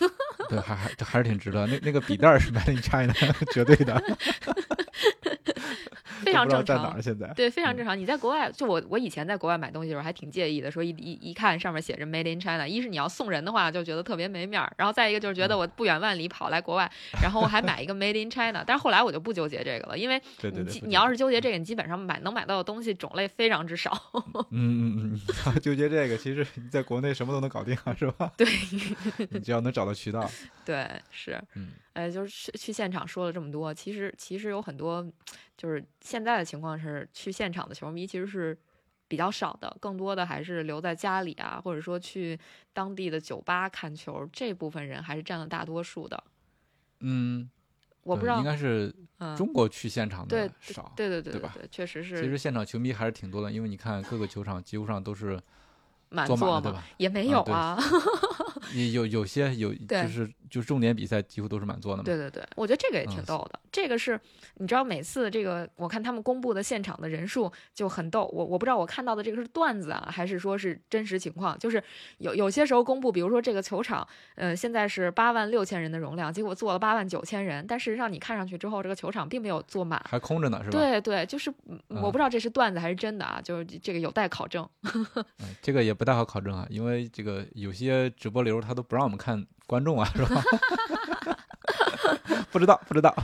[0.51, 1.67] 对，还还还是挺值的。
[1.69, 3.15] 那 那个笔袋儿是 Made in China，
[3.51, 5.14] 绝对的，非
[6.35, 7.01] 常正常儿。
[7.01, 7.33] 现在。
[7.35, 7.99] 对，非常嗯正常。
[7.99, 16.91] 你在国外，就我我以前在国外买东西的时候还挺介意的，说一一一看上面写着 Made in China，一是你要送人的话就觉得特别没面儿，然后再一个就是觉嗯得我不远万里跑来国外，
[17.23, 23.93] 然后我还买一个 Made in China，但是后来我就不纠结这个了，因为对对对，你你要是纠结这个，你基本上买能买到的东西种类非常之少。
[24.51, 28.33] 嗯嗯嗯，纠结这个，其实你在国内什么都能搞定啊，是吧？
[28.37, 28.47] 对
[29.31, 30.29] 你只要能找到渠道，
[30.65, 35.05] 对，是，嗯，呃，就是去去现场说了这么多，其实其实有很多，
[35.57, 38.57] 就是现在的情况是，去现场的球迷其实是
[39.09, 42.39] 比较少的，更多的还是留在家里啊，或者说去
[42.73, 46.23] 当地的酒吧看球，这部分人还是占了大多数的。
[47.01, 47.49] 嗯，
[48.03, 50.93] 我不知道应，该是嗯，中国去现场对的少。
[50.97, 55.41] 对对对对确实是其实现场球迷还是挺多的，因为你看各个球场几乎上都是
[56.09, 56.85] 满座嘛，吧？
[56.97, 57.79] 也没有啊。
[58.75, 62.05] 也有有些有就是就是重点比赛几乎都是满座的嘛。
[62.05, 63.59] 对对对，我觉得这个也挺嗯逗的。
[63.73, 64.21] 这个是
[64.57, 68.27] 你知道，每次这个我看他们公布的现场的人数就很逗。
[68.33, 71.59] 我我不知道我看到的这个是段子啊，还是说是真实情况。
[71.59, 71.83] 就是
[72.19, 80.01] 有有些时候公布，比如说这个球场，呃，现在是八万六千人的容量，结果坐了八万九千人，但事实上你看上去之后，这个球场并没有坐满。
[80.09, 80.79] 还空着呢，是吧？
[80.79, 84.69] 对对，就是嗯嗯我不知道这是段子还是真的啊，就是这个有待考证。
[84.95, 85.07] 嗯，
[85.61, 90.43] 这个也不太好考证啊，因为这个有些直播流他都不让我们看观众啊，是吧？
[92.51, 93.15] 不知道，不知道。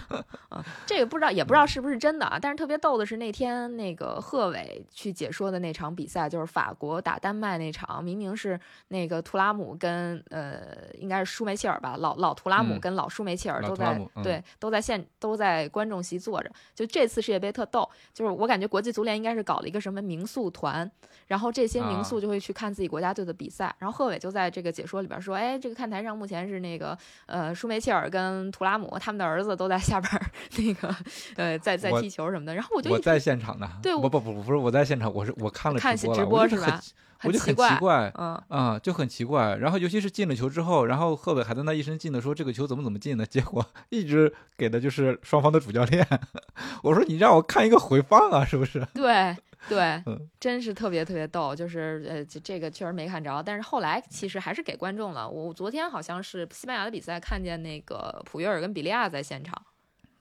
[0.87, 2.39] 这个不知道，也不知道是不是真的啊。
[2.41, 8.59] 但是特别逗的是，那天那个贺炜去解说的那场比赛，就是法国打丹麦那场，明明是
[8.89, 16.51] 那个图拉姆跟呃，应该是舒梅切尔吧，老老图拉姆嗯跟老舒梅切尔都在、对都在现都在观众席坐着。
[16.75, 20.91] 就这次世界杯特逗，就是我感觉国际足联应该是搞了一个什么民宿团，
[21.27, 23.75] 然后这些民啊宿就会去看自己国家队的比赛。
[23.79, 30.27] 然后贺炜就在这个解说里边说，哎，这个看台上目前是那个呃舒梅切尔跟图拉姆他们的儿子都在下边儿
[30.57, 30.95] 那个
[31.37, 32.55] 呃在在踢球什么的。
[32.55, 36.81] 然后我就我在现场呢，对我不不不不是我在现场，我是我看了看直播了，直播我就是很吧？
[37.23, 39.55] 我就很很奇怪，嗯，啊、就很奇怪。
[39.57, 46.07] 然后尤其是进了球之后，然后贺炜还在那一身劲的说这个球怎么怎么进的，结果一直给的就是双方的主教练。
[46.83, 48.87] 我说你让我看一个回放啊，是不是？
[48.95, 49.37] 对
[49.69, 51.55] 对嗯，真是特别特别逗。
[51.55, 55.29] 就是呃，这这个确实没看着，但是后来其实还是给观众了。
[55.29, 59.61] 我昨天好像是西班牙的比赛，看见那个普约尔跟比利亚在现场，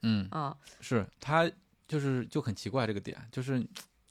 [0.02, 1.50] 嗯，嗯，是他
[1.88, 3.58] 就是就很奇怪这个点，就是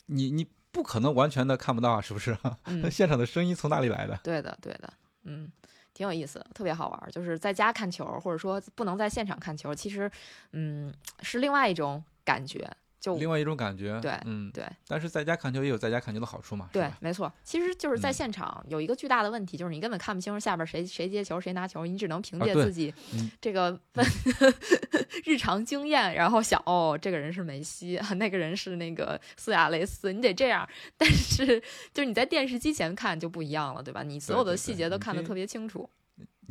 [0.08, 2.38] 你你不可能完全的看不到啊，是不是？
[2.66, 4.20] 嗯现场的声音从哪里来的？
[4.24, 5.52] 对的，对的，嗯，
[5.94, 7.10] 挺有意思的，特别好玩儿。
[7.12, 10.10] 就是在家看球，或者说不能在现场看球，其实，
[10.54, 12.70] 嗯，是另外一种感觉。
[13.00, 17.32] 就另外一种感觉，对嗯，对但是在家看球也有在家看球的好处嘛，对没错。
[17.44, 23.80] 其实就是在嗯现场有一个巨大的问题，就是你根本看不清楚下边谁谁接球谁拿球，你只能凭借自己嗯这个
[25.26, 30.68] 日常经验，然后想哦，这个人是梅西，啊 那个人是那个苏亚雷斯，你得这样。
[30.98, 31.60] 但是
[31.94, 34.04] 就是你在电视机前看就不一样了，对吧？
[34.04, 35.90] 你所有的细节都看得特别清楚。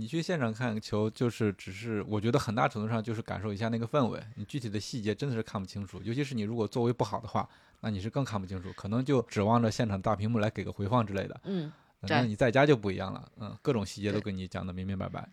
[0.01, 7.49] 你去现场看球，就是只是我觉得很大程度上就是感受一下那个氛围，你具体的细节真的是看不清楚，尤其是你如果座位不好的话，
[7.81, 11.41] 那你是更看不清楚，可能就指望着现场大屏幕来给个回放之类的。
[11.43, 15.29] 嗯，那你在家就不一样了，嗯，各种细节都对跟你讲的明明白白。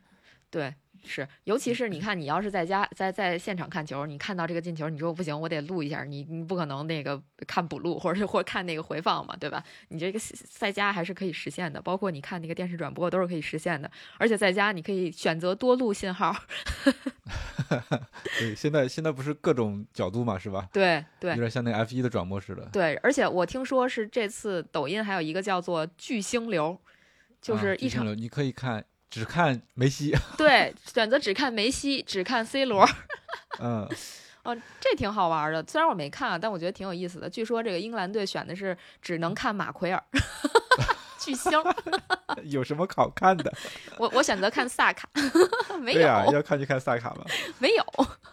[0.56, 9.62] 对，是，尤其是你看，你要是在家在在现场看球，你看到这个进球，你说不行，我得录一下，你你不可能那个看补录，或者是或者看那个回放嘛，对吧？
[9.90, 10.18] 你这个
[10.50, 16.34] 在家还是可以实现的，包括你看那个电视转播都是可以实现的，而且在家你可以选择多录信号，
[18.40, 20.70] 对，现在现在不是各种角度嘛，是吧？
[20.72, 21.38] 对对有。
[21.38, 22.64] 点像那个 F 一的转播似的。
[22.72, 26.80] 对，而且我听说是这次抖音还有一个叫做巨星流，
[27.42, 32.86] 就是啊一场、流你可以看，只看梅西，对选择只看梅西，只看 C 罗，
[33.60, 33.88] 嗯，
[34.44, 35.64] 哦，这挺好玩的。
[35.68, 37.30] 虽然我没看啊，但我觉得挺有意思的。
[37.30, 40.04] 据说这个英格兰队选的是只能看马奎尔，
[41.20, 41.52] 巨星。
[42.44, 43.52] 有什么好看的？
[43.98, 45.08] 我我选择看萨卡，
[45.80, 47.24] 没有、对呀、要看就看萨卡吧。
[47.60, 47.86] 没有，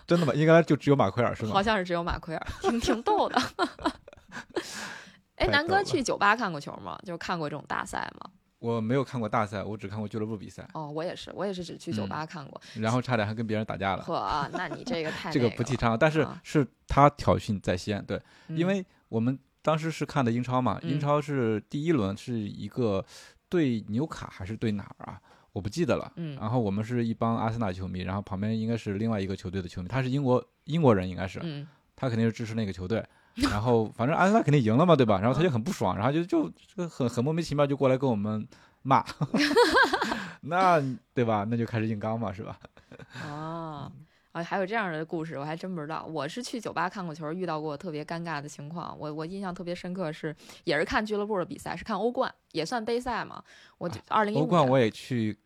[0.07, 0.35] 真的吗？
[0.35, 1.63] 应该就只有马奎尔是吗好？
[1.63, 3.41] 像是只有马奎尔，挺挺逗的。
[5.37, 6.99] 哎，太南哥去酒吧看过球吗？
[7.07, 8.31] 就是看过这种大赛吗？
[8.63, 12.61] 我没有看过大赛，我只看过俱乐部比赛，哦，我也是，我也是只去酒嗯吧看过。
[12.77, 14.03] 然后差点还跟别人打架了。
[14.07, 18.17] 呵，那你这个太 这个不提倡，但是啊是他挑衅在先，对，
[18.49, 23.05] 因嗯为我们当时是看的英超嘛，嗯英超是第一轮是一个
[23.49, 25.21] 对纽卡还是对哪儿啊？
[25.53, 26.13] 我不记得了。
[26.17, 33.05] 嗯然后我们是一帮阿森纳球迷，然后旁边应该是另外一个球队的球迷，他是英国英国人，应该是嗯他肯定是支持那个球队。
[33.51, 35.19] 然后反正阿森纳肯定赢了嘛，对吧？
[35.21, 38.47] 然后他就很不爽，然后就就就很很莫名其妙就过来跟我们
[38.83, 39.05] 骂，
[40.43, 40.81] 那
[41.15, 41.47] 对吧？
[41.49, 42.59] 那就开始硬刚嘛，是吧？
[43.27, 43.93] 哦。
[44.33, 46.07] 啊，还有这样的故事，我还真不知道。
[46.07, 48.99] 我是去酒吧看过球，遇到过特别尴尬的情况。
[48.99, 53.45] 我我印象特别深刻是，也是看俱乐部的比赛，是看欧冠，也算杯赛嘛。
[53.77, 55.39] 我就二零一五欧冠我也去，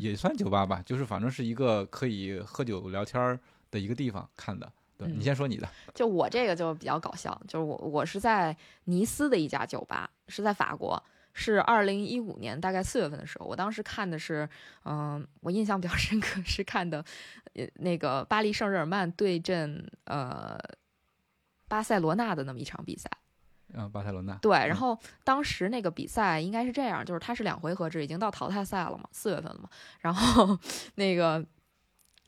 [0.00, 3.38] 也算酒吧吧，就是反正是一个可以喝酒聊天儿
[3.70, 4.68] 的一个地方看的。
[4.96, 11.02] 对嗯你先说你的，就我这个就比较搞笑，就是我我是在尼斯的一家酒吧，是在法国，
[11.32, 14.48] 是二零一五年大概四月份的时候，我当时看的是，
[14.84, 17.04] 嗯、我印象比较深刻是看的，
[17.54, 20.58] 呃，那个巴黎圣日耳曼对阵呃
[21.66, 23.10] 巴塞罗那的那么一场比赛。
[23.76, 24.32] 嗯，巴塞罗那。
[24.36, 29.68] 对，嗯然后当时那个比赛应该是这样，就是它是两回合制，已经到淘汰赛了嘛，四月份了嘛。
[29.98, 30.56] 然后
[30.94, 31.44] 那个，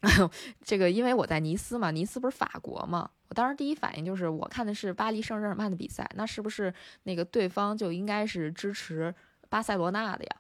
[0.63, 6.73] 这个因为我在尼斯嘛，尼斯不是法国嘛，我当时第一反应就是我看的是巴黎圣日耳曼的比赛，那是不是
[7.05, 9.15] 那个对方就应该是支持
[9.49, 10.37] 巴塞罗那的呀？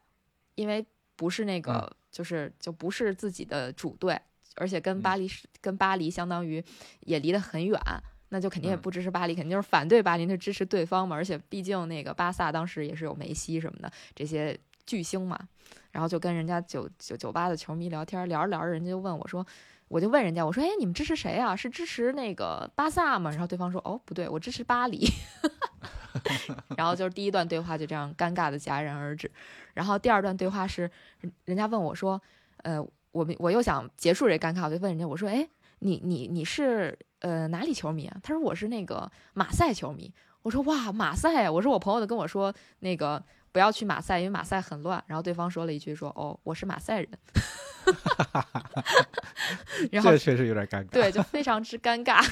[0.54, 0.84] 因为
[1.16, 4.20] 不是那个，就是就不是自己的主队，
[4.56, 6.62] 而且跟嗯巴黎是、跟巴黎相当于
[7.00, 7.80] 也离得很远。
[8.30, 11.14] 那就肯定也嗯不支持巴黎，肯定就是反对巴黎，就支持对方嘛。
[11.14, 15.38] 而且毕竟那个巴萨当时也是有梅西什么的这些巨星嘛，
[15.96, 19.46] 然后就跟人家酒酒酒吧的球迷聊天，聊着聊着，人家就问我说，
[19.88, 21.56] 我就问人家，我说，哎，你们支持谁啊？
[21.56, 23.30] 是支持那个巴萨吗？
[23.30, 25.08] 然后对方说，哦，不对，我支持巴黎。
[26.76, 29.30] 然后就是第一段对话就这样尴尬的戛然而止，
[29.72, 30.90] 然后第二段对话是
[31.46, 32.20] 人家问我说，
[32.58, 32.78] 呃，
[33.12, 38.18] 我们我又想结束这尴尬，我就问人家，我说，哎，你你你是呃哪里球迷啊？
[38.22, 40.12] 他说我是那个马赛球迷。
[40.42, 41.50] 我说哇马赛！
[41.50, 43.20] 我说我朋友都跟我说那个
[43.56, 45.02] 不要去马赛，因为马赛很乱。
[45.06, 47.08] 然后对方说了一句说哦我是马赛人，
[49.90, 50.90] 然后这确实有点尴尬。
[50.90, 52.22] 对就非常之尴尬。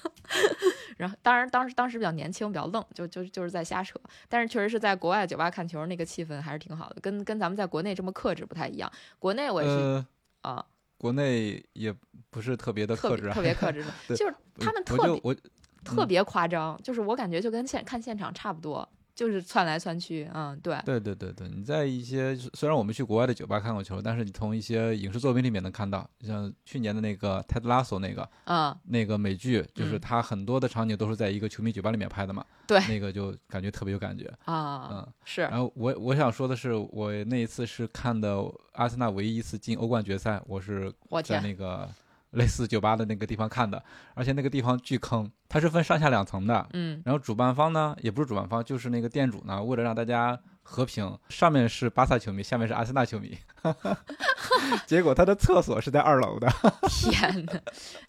[0.96, 4.00] 然后当然当时当时比较年轻，比较愣，就就就是在瞎扯。
[4.30, 8.90] 但是确实是在国外酒吧看球，那个气氛还是挺好的，跟跟咱们在国内这么克制不太一样。
[9.18, 10.06] 国内我也是呃，
[10.40, 10.64] 啊、
[10.96, 11.94] 国内也
[12.30, 15.36] 不是特别的克制啊，特别特别克制的， 就是他们特别
[15.84, 18.88] 特别夸张，就是我感觉就跟现看现场差不多，
[19.20, 30.00] 就是窜来窜去，嗯，对，对对对对，你在一些虽然我们去国外的酒吧看过球，但是你从一些影视作品里面能看到，像去年的那个泰德拉索那个嗯，那个美剧，就是嗯。
[30.00, 32.80] 它很多的场景都是在一个球迷酒吧里面拍的嘛，对。
[32.88, 35.12] 那个就感觉特别有感觉，啊，嗯。
[35.26, 35.42] 是。
[35.42, 41.86] 然后我我想说的是，我那一次是看的阿森纳唯一一次进欧冠决赛，我是在我天，那个
[42.32, 43.82] 类似酒吧的那个地方看的，
[44.14, 46.66] 而且那个地方巨坑，它是分上下两层的。
[46.72, 53.36] 嗯然后主办方呢，也不是主办方，就是那个店主呢，为了让大家和平，上面是巴萨球迷，下面是阿森纳球迷，
[54.86, 56.48] 结果他的厕所是在二楼的。
[56.88, 57.60] 天哪，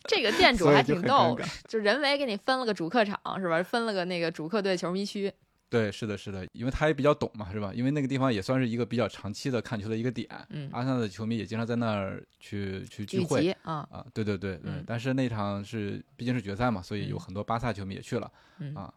[0.03, 1.35] 这个店主还挺逗
[1.67, 3.63] 就，就人为给你分了个主客场是吧？
[3.63, 5.33] 分了个那个主客队球迷区，
[5.71, 7.71] 对，是的，是的，因为他也比较懂嘛，是吧？
[7.73, 13.41] 因为那个地方也算是一个比较长期的看球的一个点，嗯，阿森纳的球迷也经常在那儿去去聚聚会。
[13.41, 18.29] 集啊，啊，对对对对，嗯但是那场是毕竟是决赛嘛，所以有嗯很多巴萨球迷也去了。
[18.59, 18.93] 嗯啊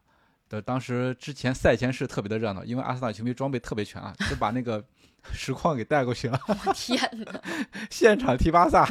[0.47, 4.83] 的当时之前赛前是特别的热闹，因为阿森纳球迷装备特别全啊，就把那个
[5.33, 7.41] 实况给带过去了，我天哪，
[7.89, 8.85] 现场踢巴萨，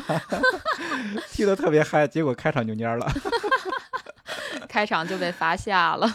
[1.31, 3.07] 踢得特别嗨，结果开场就蔫了。
[4.69, 6.13] 开场就被罚下了，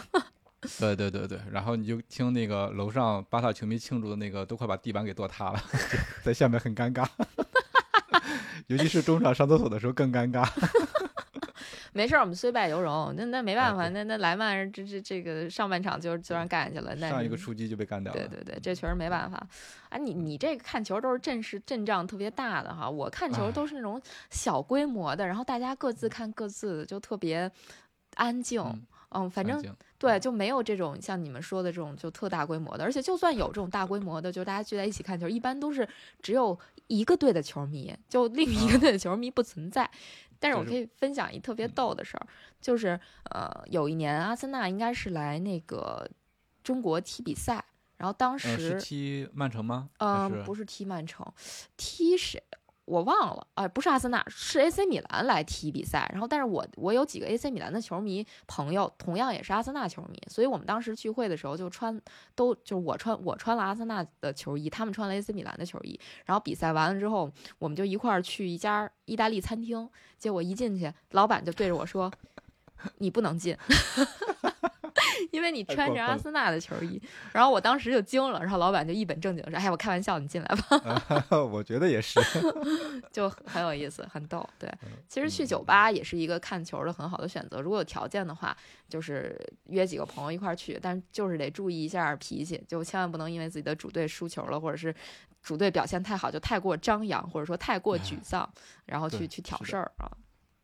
[0.80, 5.62] 对对对对，然后你就听那个楼上巴萨球迷庆祝的那个，都快把地板给跺塌了，
[6.24, 7.06] 在下面很尴尬。
[8.66, 10.48] 尤其是中场上厕所的时候更尴尬。
[11.92, 18.18] 没事儿，我们虽败犹荣，那那没办法，那那莱曼这这这个上半场就就让干下去了，那上一个是出击就被干掉了。
[18.18, 19.44] 对对对，这确实没办法。
[19.88, 27.50] 啊，你你这个看球都是阵势阵仗特别大的哈，我看球哎都是那种小规模的，然后大家各自看各自的，就特别
[28.14, 28.62] 安静。
[28.62, 29.60] 嗯嗯，反正
[30.00, 35.86] 对，就没有这种像你们说的这种就特大规模的，而且就算有这种大规模的，就大家聚在一起看球，一般都是
[36.22, 39.90] 只有一个队的球迷，就另一个啊队的球迷不存在。
[40.38, 42.26] 但是我可以分享一特别逗的事儿，
[42.62, 46.10] 就是呃，有一年阿森纳应该是来那个
[46.64, 47.62] 中国踢比赛，
[47.98, 49.90] 然后当呃，时是踢曼城吗？
[49.98, 51.30] 嗯、不是踢曼城，
[51.76, 52.42] 踢谁？
[52.84, 56.08] 我忘了，哎，不是阿森纳，是 AC 米兰来踢比赛。
[56.12, 62.00] 然后，但是我我有几个 AC 米兰的球迷朋友，同样也是阿森纳球迷，所以我们当时聚会的时候就穿
[62.34, 65.98] 都就是我穿我穿了阿森纳的球衣，他们穿了 AC 米兰的球衣。
[66.24, 69.88] 然后比赛完了之后，我们就一块儿去一家意大利餐厅，
[70.18, 72.10] 结果一进去，老板就对着我说
[72.98, 73.56] ：“你不能进。”
[75.32, 77.00] 因为你穿着阿森纳的球衣，
[77.32, 81.26] 然后我当时就惊了，然后老板就一本正经地说：“哎，我开玩笑，你进来吧。
[81.50, 82.20] 我觉得也是。”
[83.12, 84.46] 就很有意思，很逗。
[84.58, 87.60] 对，嗯其实去酒吧也是一个看球的很好的选择。
[87.60, 88.56] 如果有条件的话，
[88.88, 94.94] 就是约几个朋友一块儿去，但就是得注意一下脾气，就千万不能因为自己的主队输球了，或者是
[95.42, 98.48] 主队表现太好，就太过张扬，或者说太过沮丧，
[98.86, 100.10] 然后去去挑事儿啊。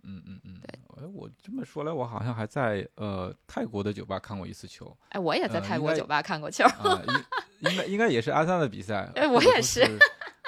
[0.06, 0.78] 嗯嗯嗯，对。
[1.04, 6.64] 哎，我这么说来，我好像还在呃泰国的酒吧看过一次球哎，我也在泰国酒吧看过球。
[6.64, 7.02] 啊，
[7.60, 9.10] 应应该 应该也是阿森纳的比赛。
[9.16, 9.98] 哎我也是是，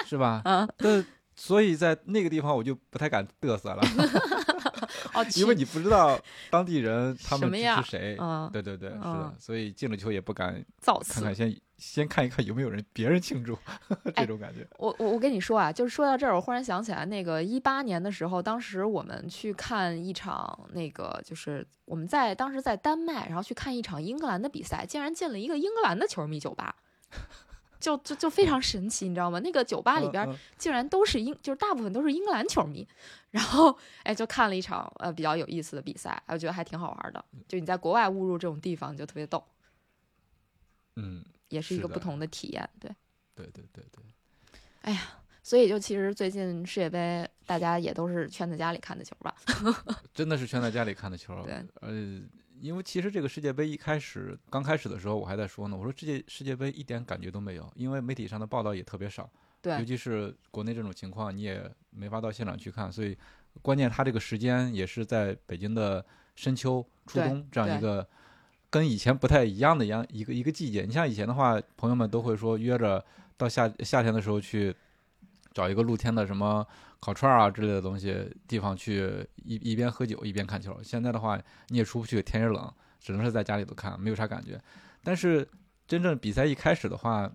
[0.09, 0.41] 是吧？
[0.45, 1.03] 嗯，那
[1.35, 3.81] 所以在那个地方我就不太敢嘚瑟了，
[5.13, 8.17] 哦，因为你不知道当地人他们支什么样持谁。
[8.19, 11.13] 嗯对对对，是的嗯，所以进了球也不敢造次。
[11.13, 13.57] 看看，先先看一看有没有人别人庆祝
[14.15, 14.67] 哎这种感觉。
[14.77, 26.75] 我我我跟你说啊，就是说到这儿，我忽然想起来，那个一八年的时候，当时我们去看一场那个，就是我们在当时在丹麦，然后去看一场英格兰的比赛，竟然进了一个英格兰的球迷酒吧，
[27.79, 29.39] 就就就非常神奇，你知道吗？
[29.39, 30.27] 那个酒吧里边
[30.57, 32.85] 竟然都是英，就是大部分都是英格兰球迷，
[33.31, 37.23] 然后哎就看了一场呃比较有意思的比赛，我觉得还挺好玩的。
[37.47, 39.41] 就你在国外误入这种地方，就特别逗，
[40.97, 42.89] 嗯，也是一个不同的体验，对。
[43.35, 44.03] 对对对对，
[44.81, 45.01] 哎呀
[45.41, 49.33] 所以就其实最近世界杯，大家也都是圈在家里看的球吧？
[50.13, 51.41] 真的是圈在家里看的球。
[51.45, 52.21] 对，呃，
[52.59, 59.31] 因为其实这个世界杯一开始刚开始的时候，我还在说呢，我说世界世界杯一点感觉都没有，因为媒体上的报道也特别少，
[59.61, 63.17] 对尤其是国内这种情况，你也没法到现场去看，所以
[63.61, 68.09] 关键它这个时间也是在北京的深秋、初冬这样一对个
[68.69, 70.83] 跟以前不太一样的一样一个一个季节。
[70.83, 73.03] 你像以前的话，朋友们都会说约着
[73.37, 74.75] 到夏夏天的时候去
[75.53, 76.65] 找一个露天的什么
[76.99, 80.79] 烤串啊之类的东西地方去一一边喝酒一边看球。
[80.83, 81.39] 现在的话，
[81.69, 84.61] 你也出不去，天也冷，只能是在家里头看，没有啥感觉。
[85.03, 85.47] 但是
[85.87, 87.31] 真正比赛一开始的话，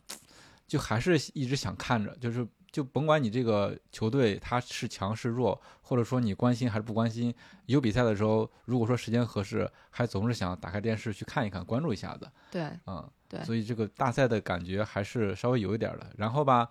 [0.66, 7.32] 就还是一直想看着，就是就甭管你这个球队它是强是弱，或者说你关心还是不关心，
[7.66, 12.28] 有比赛的时候，如果说时间合适，还总是想打开电视去看一看，关注一下子。
[12.50, 16.04] 对嗯，对所以这个大赛的感觉还是稍微有一点儿的。
[16.18, 16.68] 然后吧，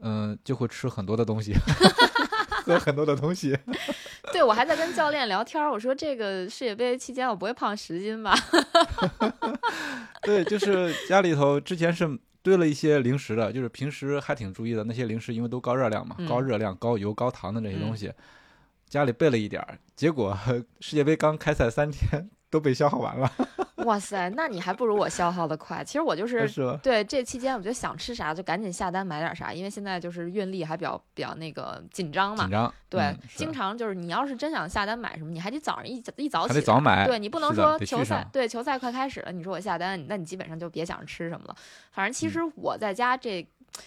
[0.00, 1.52] 嗯、就会吃很多的东西，
[2.64, 3.54] 喝很多的东西。
[4.32, 8.34] 对，我还在跟教练聊天儿，我说这个世界杯期间我不会胖十斤吧？
[10.22, 16.28] 对，就是家里头之前是堆了一些零食的，就是平时还挺注意的那些零食，因为都高热量嘛，嗯。
[16.28, 17.96] 高热量、高油、高糖的这些东嗯。
[17.96, 18.12] 西，
[18.88, 20.36] 家里备了一点儿，结果
[20.80, 23.32] 世界杯刚开赛三天都被消耗完了，
[23.86, 25.82] 哇塞，那你还不如我消耗的快。
[25.82, 26.78] 其实我就是是？
[26.82, 32.50] 对这期间，我觉得想吃啥就赶紧下单买点啥，因为现在就是运力还比较比较那个紧张嘛紧。
[32.50, 41.56] 张，对，嗯经常就是你要是真想下单买什么，你还得早上一早一早起来，还得早买，对你不能说球赛对球赛快开始了，你说我下单，那你基本上就别想着吃什么了。
[41.90, 43.44] 反正其嗯实我在家这。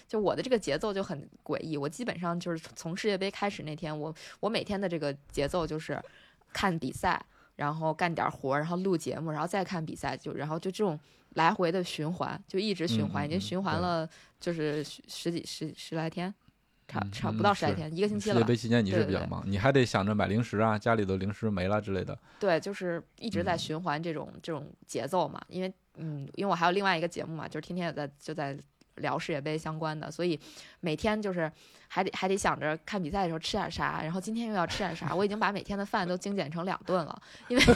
[0.07, 6.01] 就我的这个节奏就很诡异，我基本上就是从世界杯开始那天，我我每天的这个节奏就是
[6.51, 7.23] 看比赛，
[7.55, 10.99] 然后干点活儿，然后录节目，然后再看比赛，就然后就这种
[11.35, 14.07] 来回的循环，就一直循环，已经循环了
[14.39, 16.33] 就是十十几十十来天，
[16.87, 18.39] 差嗯差不到十来天，一个星期了吧。
[18.41, 22.17] 世界杯期间你是比较忙，你还得想着买零食啊，家里的零食没了之类的。
[22.39, 25.41] 对，就是一直在嗯循环这种、这种节奏嘛。
[25.47, 28.57] 因为嗯，因为我还有另外一个节目嘛，就是天天也在就在
[28.95, 30.39] 聊世界杯相关的，所以
[30.79, 31.51] 每天就是
[31.87, 35.13] 还得还得想着看比赛的时候吃点啥，然后今天又要吃点啥。
[35.13, 37.63] 我已经把每天的饭都精简成两顿了，因为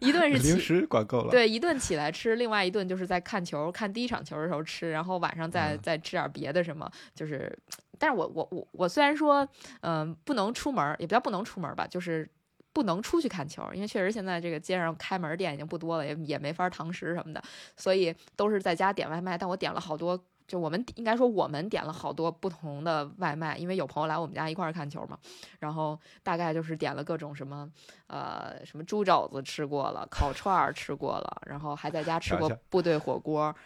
[0.00, 0.58] 一顿是零。
[0.58, 7.56] 食管够了，对，一顿起来吃，另外一顿就是在看球，看第一场球的时候吃，然后晚上再、嗯再吃点别的什么，就是，
[7.98, 9.46] 但是我我我我虽然说，
[9.80, 12.28] 嗯、不能出门儿，也不叫不能出门儿吧，就是
[12.76, 17.42] 不能出去看球，因为确实现在这个街上开门儿店已经不多了，也也没法儿堂食什么的，
[17.74, 19.38] 所以都是在家点外卖。
[19.38, 25.16] 但我点了好多，就我们应该说我们点了好多不同的外卖，因为有朋友来我们家一块儿看球嘛，
[25.58, 27.66] 然后大概就是点了各种什么，
[28.08, 33.56] 呃，什么猪肘子吃过了，烤串儿吃过了，然后还在家吃过部队火锅，啊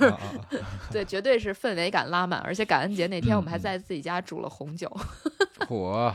[0.00, 0.34] 啊啊
[0.90, 4.90] 对，绝对是氛围感拉满，而且感恩节那天我们还在自己家煮了红酒。
[5.68, 6.12] 嚯，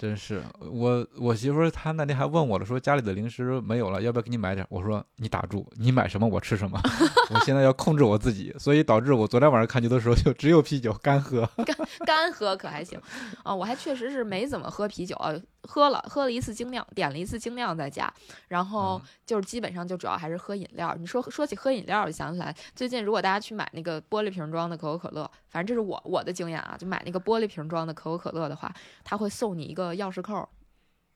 [0.00, 4.66] 真是我我媳妇儿她那天还问我了，说家里的零食没有了，要不要给你买点儿？
[4.70, 6.80] 我说你打住，你买什么我吃什么。
[7.28, 11.46] 我现在要控制我自己，所以导致我昨天晚上看球的时候就只有啤酒干喝。
[12.06, 12.98] 干喝可还行
[13.42, 18.12] 啊，我还确实是没怎么喝啤酒，啊，喝了喝了一次精酿，点了一次精酿在家，
[18.48, 20.94] 然后嗯就是基本上就主要还是喝饮料。
[20.98, 30.48] 你说说起喝饮料，我就想起来最近如果大家去买那个玻璃瓶装的可口可乐，反正这是我我的经验啊，就买那个玻璃瓶装的可口可乐的话，他会送你一个钥匙扣，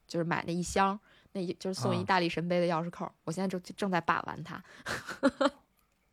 [0.06, 0.98] 就是买那一箱。
[1.36, 4.62] 那一就是送一大力神杯的钥匙扣，我现在就正在把玩它。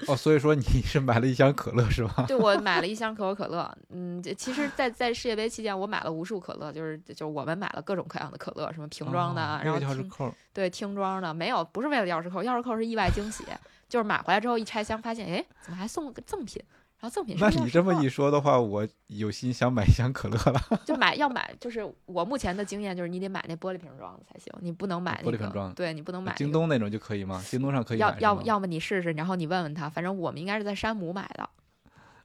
[0.07, 2.25] 哦，所以说你 是买了一箱可乐是吧？
[2.27, 13.43] 对我买了一箱可口可乐，嗯，这其实在，在世界杯期间，我买了无数可乐，就是就是我们买了各种各样的可乐，什么瓶装的，哦然后钥匙听扣，对听装的，没有，不是为了钥匙扣，钥匙扣是意外惊喜，
[13.87, 16.61] 就是买回来之后一拆箱，发现哎，怎么还送了个赠品？
[17.01, 20.61] 然后赠品那你这么一说的话，我有心想买一箱可乐了。
[20.85, 27.43] 就买要买，就是我目前的经验就是你得买那玻璃瓶装的才行，你不能买那个玻璃瓶装的对你不能买、那个、京东那种就可以吗？
[27.43, 31.49] 京东上可以要要要么你试试，然后你问问他，反正我们应该是在山姆买的，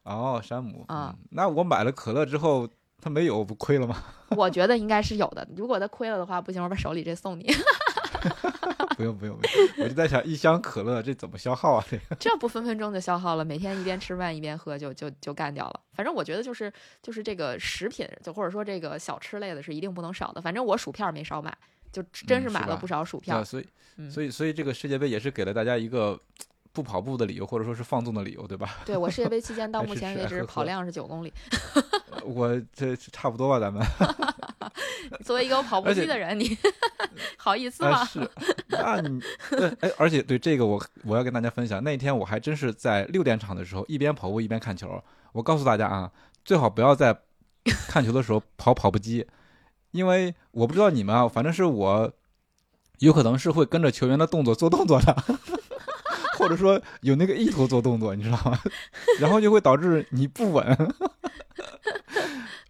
[0.03, 2.68] 哦，山姆啊嗯那我买了可乐之后，
[3.01, 3.97] 他没有，不亏了吗？
[4.37, 5.49] 我觉得应该是有的。
[5.57, 7.47] 如果他亏了的话，不行，我把手里这送你，
[8.97, 11.85] 不用不用，不用 我就在想，一箱可乐这怎么消耗啊？
[11.91, 15.81] 这个 这不分分钟就消耗了，每天一边吃饭一边喝就就就干掉了。
[15.93, 16.73] 反正我觉得就是
[17.03, 20.41] 就是这个食品，就或者说这个小吃类的是一定不能少的。
[20.41, 21.57] 反正我薯片没少买，
[21.93, 23.37] 就真是买了不少薯片。
[23.37, 23.67] 啊，所以
[23.97, 26.19] 嗯所以所以这个世界杯也是给了大家一个
[26.73, 28.77] 不跑步的理由，或者说是放纵的理由，对吧？
[28.85, 31.33] 对我世界杯期间到 目前为止跑量是九公里。
[32.25, 33.83] 我这差不多吧，咱们
[35.24, 36.57] 作为一个有跑步机的人，你
[37.37, 38.05] 好意思啊吗？
[38.05, 38.31] 是，
[38.68, 39.20] 那你
[39.51, 45.03] 对哎，而且对这个我我要跟大家分享，那天我还真是在六点场的时候一边跑步一边看球。
[45.33, 46.11] 我告诉大家啊，
[46.45, 47.16] 最好不要在
[47.89, 49.27] 看球的时候跑跑步机，
[49.91, 52.12] 因为我不知道你们啊，反正是我
[52.99, 55.16] 有可能是会跟着球员的动作做动作的。
[56.39, 58.61] 或者说有那个意图做动作，你知道吗？
[59.18, 60.95] 然后就会导致你不稳，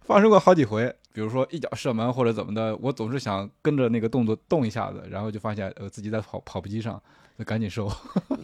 [0.05, 0.95] 发生过好几回。
[1.17, 7.01] 比如说一脚射门或者怎么的，我总是想跟着那个动作动一下子，然后就发现呃自己在跑跑步机上，
[7.39, 7.91] 就赶紧收。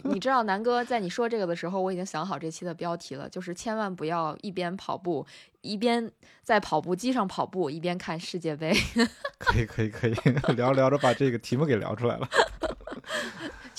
[0.06, 5.24] 你知道南哥在你说这个的时候，我已经想好这期的标题了，就是千万不要一边跑步
[5.62, 6.12] 一边
[6.42, 8.74] 在跑步机上跑步，一边看世界杯。
[9.38, 10.14] 可以可以可以，
[10.58, 12.28] 聊着聊着把这个题目给聊出来了。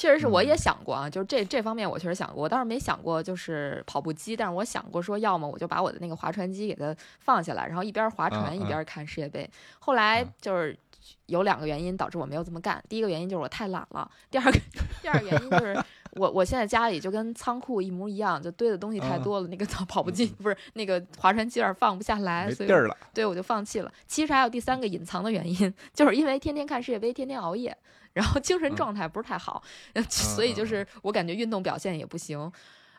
[0.05, 9.49] 确实是，我也嗯想过啊，就是这这方面我确实想过，我倒是没想过就是跑步机，但是我想过说，要么我就把我的那个划船机给它放下来，然后一边划船嗯一边看世界杯。
[9.79, 10.77] 后来嗯就是
[11.25, 14.59] 有两个原因导致我没有这么干，第一个原因就是我太懒了，第二个
[15.01, 15.83] 第二个原因就是
[16.13, 23.91] 我我现在家里就跟仓库一模一样，就堆的东西太嗯多了，那个跑步机 不是那个划船机有点放不下来，所以没地儿了，对，我就放弃了。
[24.07, 27.77] 其实还有第三个隐藏的原因， 就是因为天天看世界杯，天天熬夜，
[28.15, 29.63] 然后精神嗯状态不是太好，
[30.09, 32.51] 所以就是我感觉运动表现也不行。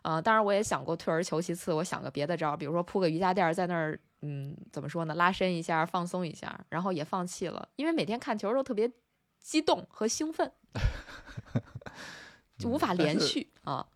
[0.03, 8.91] 呃，当然我也想过退而求其次，我想个别的招儿，比如说铺个瑜伽垫儿在那儿，嗯，怎么说呢，拉伸一下，放松一下，然后也放弃了，因为每天看球都特别
[9.39, 10.51] 激动和兴奋，
[12.59, 13.87] 就无法连续啊。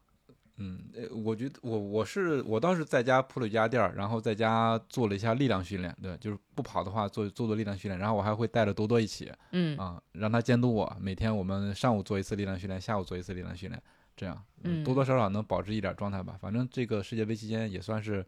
[0.60, 13.82] 嗯，呃我觉得我我是我倒是在家铺了瑜伽垫儿，然后在家做了一下力量训练，对，就是不跑的话做做做力量训练，然后我还会带着多多一起嗯啊，让他监督我，每天我们上午做一次力量训练，下午做一次力量训练，
[14.18, 16.36] 这样，嗯多多少少能保持一点状态吧。
[16.42, 18.26] 反正这个世界杯期间也算是，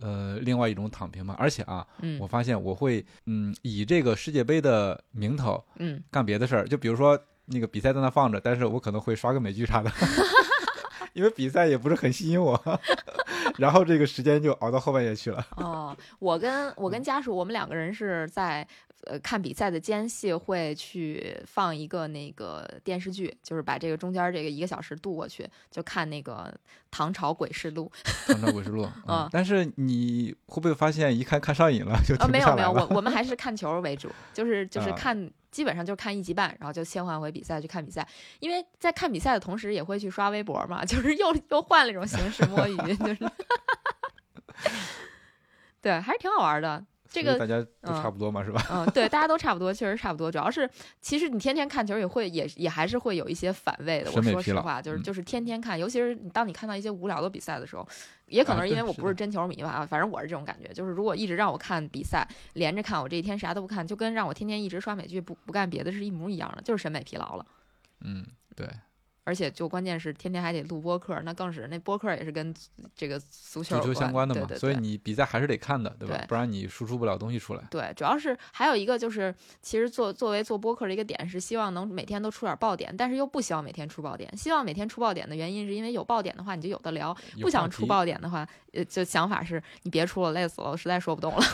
[0.00, 1.34] 呃，另外一种躺平嘛。
[1.38, 9.90] 而且啊，嗯我发现我会嗯以这个世界杯的名头嗯，干别的事儿，就比如说那个比赛在那放着，但是我可能会刷个美剧啥的，
[11.14, 12.60] 因为比赛也不是很吸引我，
[13.56, 15.44] 然后这个时间就熬到后半夜去了。
[15.56, 18.66] 哦，我跟我跟家属，我们两个人是在
[19.06, 26.52] 呃看比赛的间隙会去放一个那个电视剧，就是把这个中间这个一个小时度过去，就看那个
[26.90, 27.90] 《唐朝诡事录
[28.26, 32.72] 《唐朝诡事录》嗯啊，但是你会不会发现一看看上瘾了就》啊，停不没有没有？
[32.72, 35.30] 我我们还是看球为主，就是就是啊看。
[35.54, 38.04] 基本上就看一集半，然后就切换回比赛去看比赛，
[38.40, 43.30] 因为在看比赛的同时也会去刷微博嘛， 就是又又换了一种形式摸鱼，就是，
[45.80, 46.84] 对，还是挺好玩的。
[47.14, 48.66] 这个大家都嗯差不多嘛，是吧？
[48.70, 50.30] 嗯，对，大家都差不多，确实差不多。
[50.30, 50.68] 主要是，
[51.00, 54.10] 其实你天天看球也会，也也还是会有一些反胃的。
[54.12, 57.86] 我说实话，就是嗯就是天天看，尤其是当你看到一些无聊的比赛的时候，
[58.26, 60.72] 也可啊能是因为我不是真球迷吧，啊反正我是这种感觉。
[60.72, 67.46] 就是如果一直让我看比赛，连着看，我这一天啥都不看，就跟让我天天一直刷美剧不不干别的是一模一样的，就是审美疲劳了。
[68.00, 68.24] 嗯，
[68.56, 68.68] 对，
[69.24, 72.54] 而且就关键是天天还得录播客，那更是那播客也是跟
[72.94, 76.16] 这个足球足球相关的嘛，对对对所以你比赛还是得看的，对吧？
[76.18, 77.62] 对不然你输出不了东西出来。
[77.70, 84.30] 对，主要是还有一个就是，其实做作为做播客的一个点是希望能每天都出点爆点，但是又不希望每天出爆点。
[84.36, 91.42] 希望每天出爆点的原因是因为有爆点的话你就有的聊，有不想出爆点的话，呃，就想法是你别出了，累死了，我实在说不动了。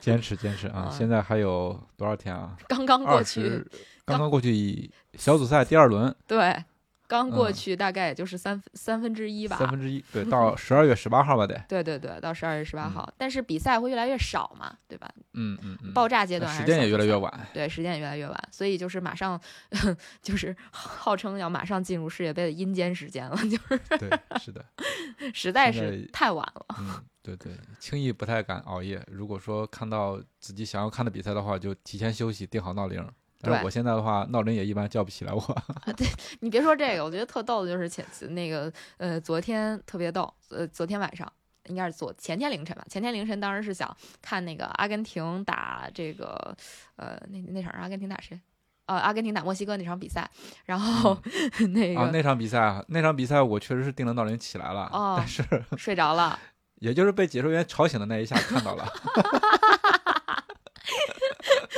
[0.00, 0.90] 坚持坚持啊！
[0.90, 2.56] 啊现在还有多少天啊？
[2.68, 3.64] 刚刚过去，
[4.04, 6.64] 刚刚过去小组赛第二轮，对，
[7.06, 9.56] 刚过嗯去大概也就是三三分之一吧。
[9.56, 15.08] 三分之一，对，到十二月十八号吧得，对对对，到十二月十八嗯号，但是比赛会越来越少嘛，对吧？
[15.34, 19.40] 嗯嗯嗯，爆炸阶段还时间也越来越晚，对，时间也越来越晚，所以就是马上，
[20.22, 24.64] 就是号称要马上进入世界杯的阴间时间了，就是对，是的，
[25.34, 26.66] 实在是太晚了。
[26.80, 29.00] 嗯，对对，轻易不太敢熬夜。
[29.06, 33.06] 如果说看到自己想要看的比赛的话，就提前休息，定好闹铃。
[33.42, 35.40] 但是对我现在的话，闹铃也一般叫不起来我。
[35.96, 36.06] 对
[36.40, 41.30] 你别说这个，我觉得特逗的就是前那个呃，昨天特别逗，呃，昨天晚上
[41.68, 46.56] 应该是昨前天凌晨吧，前天凌晨当时是想看那个阿根廷打这个
[46.96, 48.40] 呃那那场阿根廷打谁？
[48.86, 50.28] 呃，阿根廷打墨西哥那场比赛，
[50.64, 51.16] 然后、
[51.72, 55.42] 那个、啊，那场比赛啊，那场比赛我确实是定了闹铃起来了，哦但是
[55.76, 56.38] 睡着了。
[56.80, 58.84] 也就是被解说员吵醒的那一下看到了。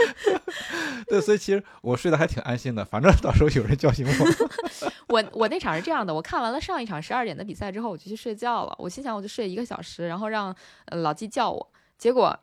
[1.09, 4.91] 对，所以其实我睡得还挺安心的，反正到时候有人叫醒我。
[5.09, 8.75] 我我那场是这样的，我看完了上一场十二点的比赛之后，我就去睡觉了。
[8.79, 10.55] 我心想我就睡一个小时，然后让、
[10.87, 11.73] 呃、老季叫我。
[11.99, 12.37] 结果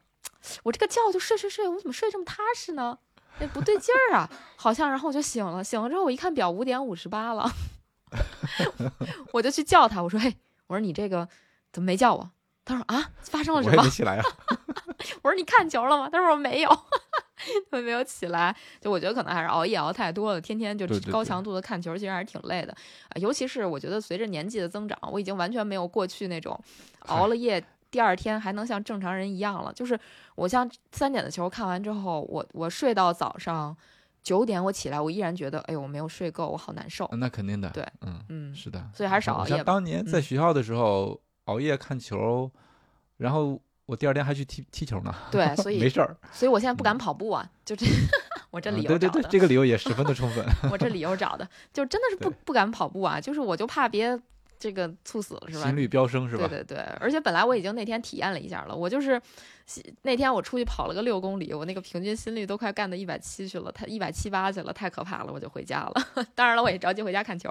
[0.63, 2.97] 我这个觉就睡睡睡，我怎么睡这么踏实呢？
[3.39, 4.89] 哎，不对劲儿啊，好像。
[4.89, 7.49] 然后我就醒了，醒了之后我一看表，五点五十八了，
[9.33, 10.35] 我就去叫他，我说：“嘿，
[10.67, 11.27] 我说你这个
[11.71, 12.31] 怎么没叫我？”
[12.63, 14.23] 他说：“啊，发生了什么我也没？”起来啊。
[15.23, 16.69] 我说：“你看球了吗？”他说：“我没有。”
[17.69, 22.71] 他没有起来，就我觉得可能还是熬夜熬太多了，天天就高强度的看球，其实还是挺累的。
[23.09, 26.59] 啊尤其是我觉得随着年纪的增长，我已经完全没有过去那种
[27.07, 29.73] 熬了夜，第二天还能像正常人一样了。
[29.73, 29.99] 就是
[30.35, 33.75] 我像三点的球看完之后，我我睡到早上
[34.23, 37.09] 九点，我起来，我依然觉得，哎呦，我没有睡够，我好难受。
[37.13, 37.69] 那肯定的。
[37.71, 38.89] 对，嗯，嗯，是的。
[38.93, 39.55] 所以还是少熬夜。
[39.55, 42.49] 像当年在嗯学校的时候、熬夜看球，
[43.17, 45.13] 然后我第二天还去踢踢球呢。
[45.31, 46.15] 对，所以 没事儿。
[46.31, 47.85] 所以我现在不敢跑步啊，就这，
[48.51, 50.45] 我这嗯理由找的，对对对，这个理由也 十分的充分。
[50.71, 54.17] 我这理由找的，就真的是不不敢跑步啊，就是我就怕别
[54.59, 55.63] 这个猝死了是吧？
[55.63, 56.47] 心率飙升是吧？
[56.47, 59.19] 对对对，而且本来我已经那天体验了一下了，我就是
[60.03, 66.25] 那天我出去跑了个六公里，我那个平均心率都快干到一百七去了，他一百七八去了，太可怕了，我就回家了。
[66.35, 67.49] 当然了，我也着急回家看球。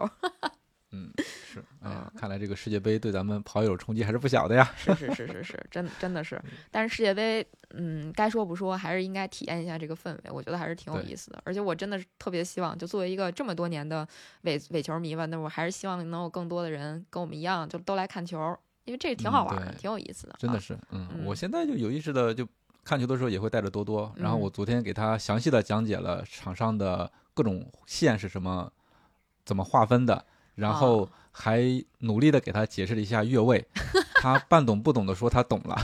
[0.92, 1.62] 嗯，是。
[1.80, 4.68] 哎呀，看来这个世界杯对咱们跑友冲击还是不小的呀。
[4.76, 6.40] 是是是是是，真真的是。
[6.70, 11.40] 但是世界杯，嗯，该说不说，还是应该体验一下这个氛围，我觉得还是挺有意思的。
[11.44, 14.06] 而且我真的是特别希望，就作为一个这么多年的
[14.42, 20.32] 伪伪球迷吧，那我还是希望能有更多的人跟我们一样，就都来看球，因为这个挺好嗯玩的，对挺有意思的。
[20.32, 22.46] 啊真的是，嗯，嗯我现在就有意识的就
[22.82, 28.72] 看球的时候也会带着多多，然后嗯我昨天给他详细的讲解了场上的各种线是什么，
[29.44, 30.24] 怎么划分的，
[30.60, 31.62] 然后哦还
[32.00, 33.64] 努力的给他解释了一下越位，
[34.16, 35.76] 他半懂不懂的说他懂了，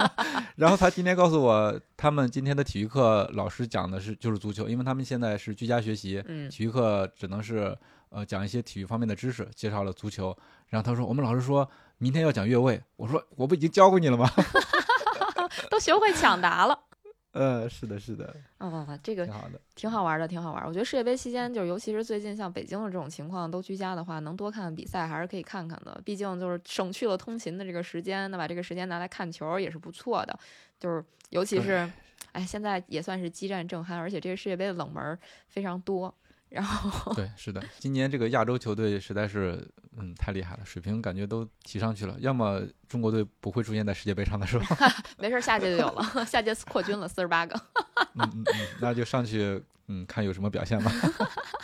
[0.56, 7.76] 然后他今天告诉我，他们今天的体育课老师讲的是就是足球，因为他们现在是居家学习，嗯体育课只能是
[8.10, 10.34] 呃讲一些体育方面的知识，介绍了足球。
[10.68, 11.68] 然后他说我们老师说
[11.98, 14.30] 明天要讲越位，我说我不已经教过你了吗？
[15.68, 16.78] 都学会抢答了。
[17.32, 19.60] 呃，是的，是的，啊、这个挺好的。
[19.74, 20.66] 挺好玩的，挺好玩。
[20.66, 25.98] 我觉得世界杯期间，就是尤其是最近像北京的这种情况都居家的话，能多看看比赛还是可以看看的。
[26.04, 30.38] 毕竟就是省去了通勤的这个时间，那把这个时间拿来看球也是不错的。
[30.78, 31.90] 就是尤其是，
[32.32, 35.18] 哎，现在也算是激战正酣，而且这个世界杯的冷门儿
[35.48, 36.14] 非常多。
[36.52, 42.14] 然后， 对，是的，今年这个亚洲球队实在是，嗯，太厉害了，水平感觉都提上去了。
[42.20, 44.66] 要么中国队不会出现在世界杯上的是吧？
[45.18, 47.58] 没事儿，下届就有了， 下届扩军了，四十八个
[48.14, 50.90] 嗯嗯嗯，那就上去，嗯，看有什么表现吧。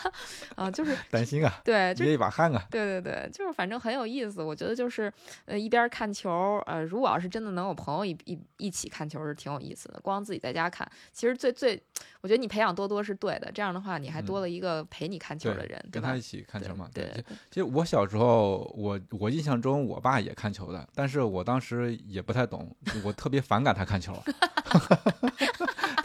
[0.56, 2.66] 啊，就是担心啊，对，就捏一把汗啊。
[2.70, 4.42] 对对对，就是反正很有意思。
[4.42, 5.12] 我觉得就是，
[5.44, 10.00] 呃，一边看球，呃，如果要是真的能有朋友一一一起看球，是挺有意思的。
[10.00, 11.80] 光自己在家看，其实最最，
[12.20, 13.50] 我觉得你培养多多是对的。
[13.52, 16.20] 这样的话，你还多嗯了一个陪你看球的人，对吧跟他一？
[16.20, 16.88] 起看球嘛。
[16.92, 24.12] 对其实其实我小时候，我我印象中我爸也看球的，但是我当时也不太懂，我特别反感他看球。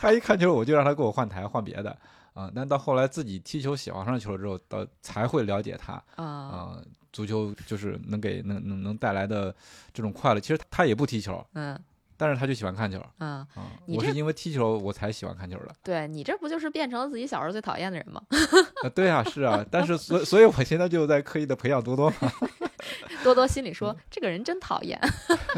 [0.03, 1.97] 他一看球，我就让他给我换台换别的。
[2.33, 6.77] 啊、但到后来自己踢球喜欢上球了之后，到才会了解他啊、啊、
[7.11, 9.55] 足球就是能给能能能带来的
[9.93, 10.39] 这种快乐。
[10.39, 11.79] 其实他也不踢球，嗯
[12.17, 13.45] 但是他就喜欢看球嗯，
[13.87, 15.69] 我是因为踢球我才喜欢看球的。
[15.83, 18.21] 对你这不就是变成了自己小时候最讨厌的人吗？
[18.83, 22.15] 啊，对啊，是啊，但是所所以，我现在就在刻意的培养多多嘛。
[23.23, 24.99] 多多心里嗯说，这个人真讨厌。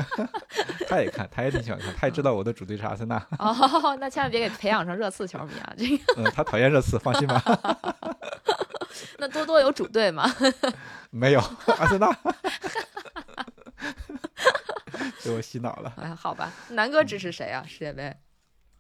[0.88, 5.74] 他也看，他也挺喜欢看，他也知道我的主队是阿森纳，哦，那千万别给培养成热刺球迷啊！
[5.76, 7.42] 这个，嗯，他讨厌热刺，放心吧，
[9.18, 10.32] 那多多有主队吗？
[11.10, 11.40] 没有
[11.80, 12.16] 阿森纳，
[15.24, 15.94] 被我洗脑了。
[15.98, 17.64] 哎，好吧，南哥支持谁啊？
[17.68, 18.16] 世界杯？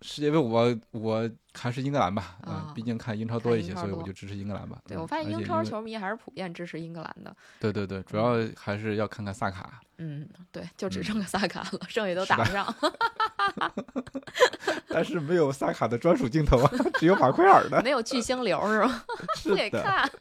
[0.01, 4.77] 世界杯我我还是英格兰吧，嗯啊，毕竟看英超多一些，所以我就支持英格兰吧。
[4.85, 7.35] 对，嗯我发现英超球迷还是普遍支持英格兰的。
[7.59, 9.79] 对对对，主要还是要看看萨卡。
[9.97, 12.75] 嗯，对，就只嗯剩个萨卡了，剩下都打不上。
[14.89, 17.81] 但是没有萨卡的专属镜头啊，只有马奎尔的。
[17.83, 19.05] 没有巨星流是吧？
[19.37, 20.11] 是不给的，看。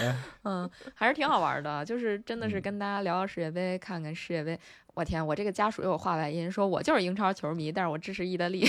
[0.00, 0.14] 哎
[0.44, 4.58] 嗯，还是挺好玩的，就是真的是嗯跟大家聊聊世界杯，看看世界杯。
[4.94, 8.68] 我天，我这个家属又有话外音，说我就是英超球迷，但是我支持意大利，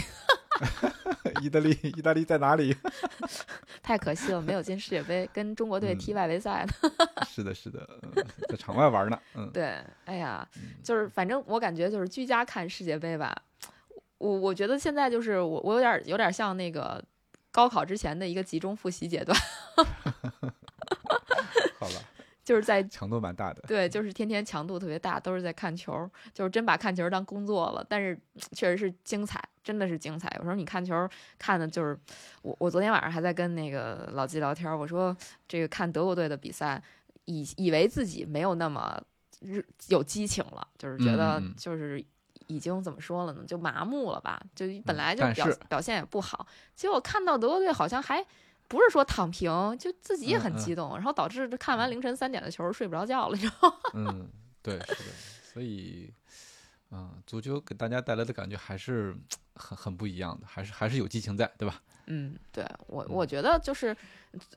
[1.41, 2.75] 意大利，意大利在哪里？
[3.81, 6.89] 太可惜了，没有进世界杯，跟中国队踢外围赛呢。
[7.27, 9.19] 是的，是的，嗯在场外玩呢。
[9.33, 13.35] 嗯，对，哎呀，嗯就是反正我感觉就是居家看世界杯吧，
[14.19, 17.03] 我我觉得现在就是我我有点有点像那个
[17.51, 19.35] 高考之前的一个集中复习阶段，
[21.79, 21.95] 好吧，
[22.43, 23.63] 就是在强度蛮大的。
[23.67, 27.85] 对，就是天天强度特别大，都是在看球，就是真把看球当工作了。
[27.87, 28.19] 但是
[28.51, 30.29] 确实是精彩，真的是精彩。
[30.37, 31.97] 有时候你看球看的就是
[32.41, 35.15] 我，我昨天晚上还在跟那个老季聊天，我说
[35.47, 36.83] 这个看德国队的比赛，
[37.25, 39.01] 以以为自己没有那么
[39.39, 42.05] 热有激情了，就是觉得就是。
[42.47, 43.43] 已经怎么说了呢？
[43.45, 44.41] 就麻木了吧？
[44.55, 48.25] 就本来就表、表现也不好，结果看到德国队好像还
[48.69, 53.75] 不是说躺平，就自己也很嗯嗯激动，然后导致看完凌晨三点的球睡不着觉了，你知道吗？
[53.95, 54.29] 嗯，
[54.61, 55.11] 对，是的，
[55.53, 56.13] 所以，
[56.91, 59.13] 嗯，足球给大家带来的感觉还是
[59.55, 61.81] 很很不一样的，还是还是有激情在，对吧？
[62.05, 63.95] 嗯，对我嗯我觉得就是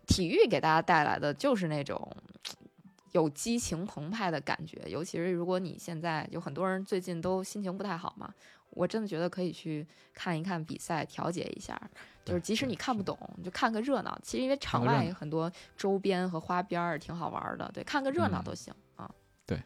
[0.06, 2.14] 体育给大家带来的就是那种
[3.12, 8.32] 有激情澎湃的感觉，尤其是如果你现在有很多人最近都心情不太好嘛，
[8.70, 11.80] 我真的觉得可以去看一看比赛，调节一下。
[12.24, 14.18] 就是即使你看不懂，你就看个热闹。
[14.22, 19.10] 其实因为场外有很多周边和花边儿挺好玩儿的，对，看个热闹嗯都行啊。
[19.46, 19.60] 对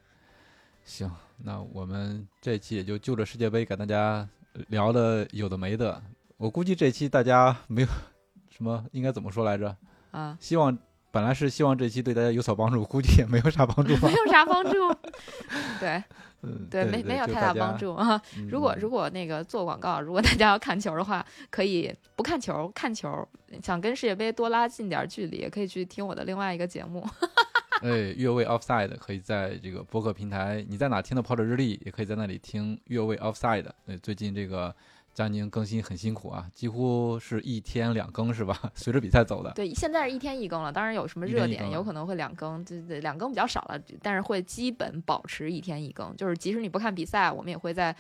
[0.85, 4.29] 行，那我们这期也就就着世界杯给大家
[4.69, 6.03] 聊的有的没的。
[6.37, 7.89] 我估计这期大家没有
[8.51, 9.77] 什么应该怎么说来着？
[10.13, 10.77] 啊，希望
[11.17, 14.13] 本来是希望这期对大家有所帮助，估计也没有啥帮助吧 没。
[14.13, 14.95] 有啥帮助。
[15.81, 16.05] 对
[16.43, 17.75] 嗯，对，没没有太大帮。
[17.79, 18.21] 助啊。
[18.37, 23.27] 嗯如果嗯如果那个做广告，如果大家要看球的话，可以不看球，看球，
[23.63, 27.03] 想跟世界杯多拉近点儿距离，也可以去听我的另外一个节目。
[27.81, 33.65] 哎，越位 offside 可以在这个播客平台，你在哪听的跑者日历，也可以在那里听越位 offside。
[33.87, 34.75] 对，最近这个
[35.17, 38.61] 佳宁更新很辛苦啊，几乎是一天两更是吧？
[38.77, 39.51] 随着比赛走的。
[39.55, 46.15] 对，现在是一天一更了，当然有什么热点，有可能会两更，对对，两更比较少了，但是会基本保持一天一更。
[46.17, 47.97] 就是即使你不看比赛，我们也会在。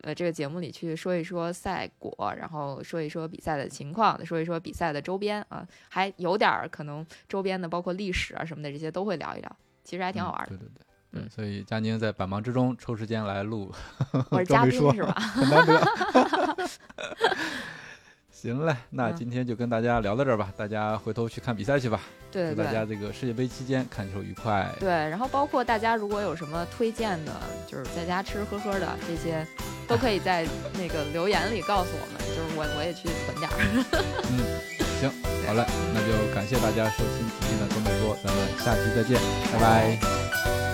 [0.00, 10.54] 呃，这个节目里去说一说赛果，然后说一说比赛的情况，说一说比赛的周边啊，还有点儿可能周边的，包括历史啊什么的，这些都会聊一聊，其实还挺好玩的。
[10.54, 10.86] 嗯对对对。
[11.12, 13.72] 对，嗯所以佳宁在百忙之中抽时间来录，
[14.30, 15.12] 我是嘉宾是吧？
[15.20, 15.82] 很难得。
[18.30, 22.00] 行嘞，那嗯今天就跟大家聊到这儿吧，大家回头去看比赛去吧。
[22.32, 24.68] 对对对祝大家这个世界杯期间看球愉快。
[24.80, 27.32] 对，然后包括大家如果有什么推荐的，
[27.68, 29.46] 就是在家吃吃喝喝的这些，
[29.86, 30.44] 都可以在
[30.74, 33.54] 那个留言里告诉我们，就是我我也去囤点儿。
[34.32, 34.42] 嗯，
[34.98, 35.08] 行，
[35.46, 39.20] 好嘞，那就感谢大家收听今天的多美多，咱们下期再见，
[39.52, 40.71] 拜拜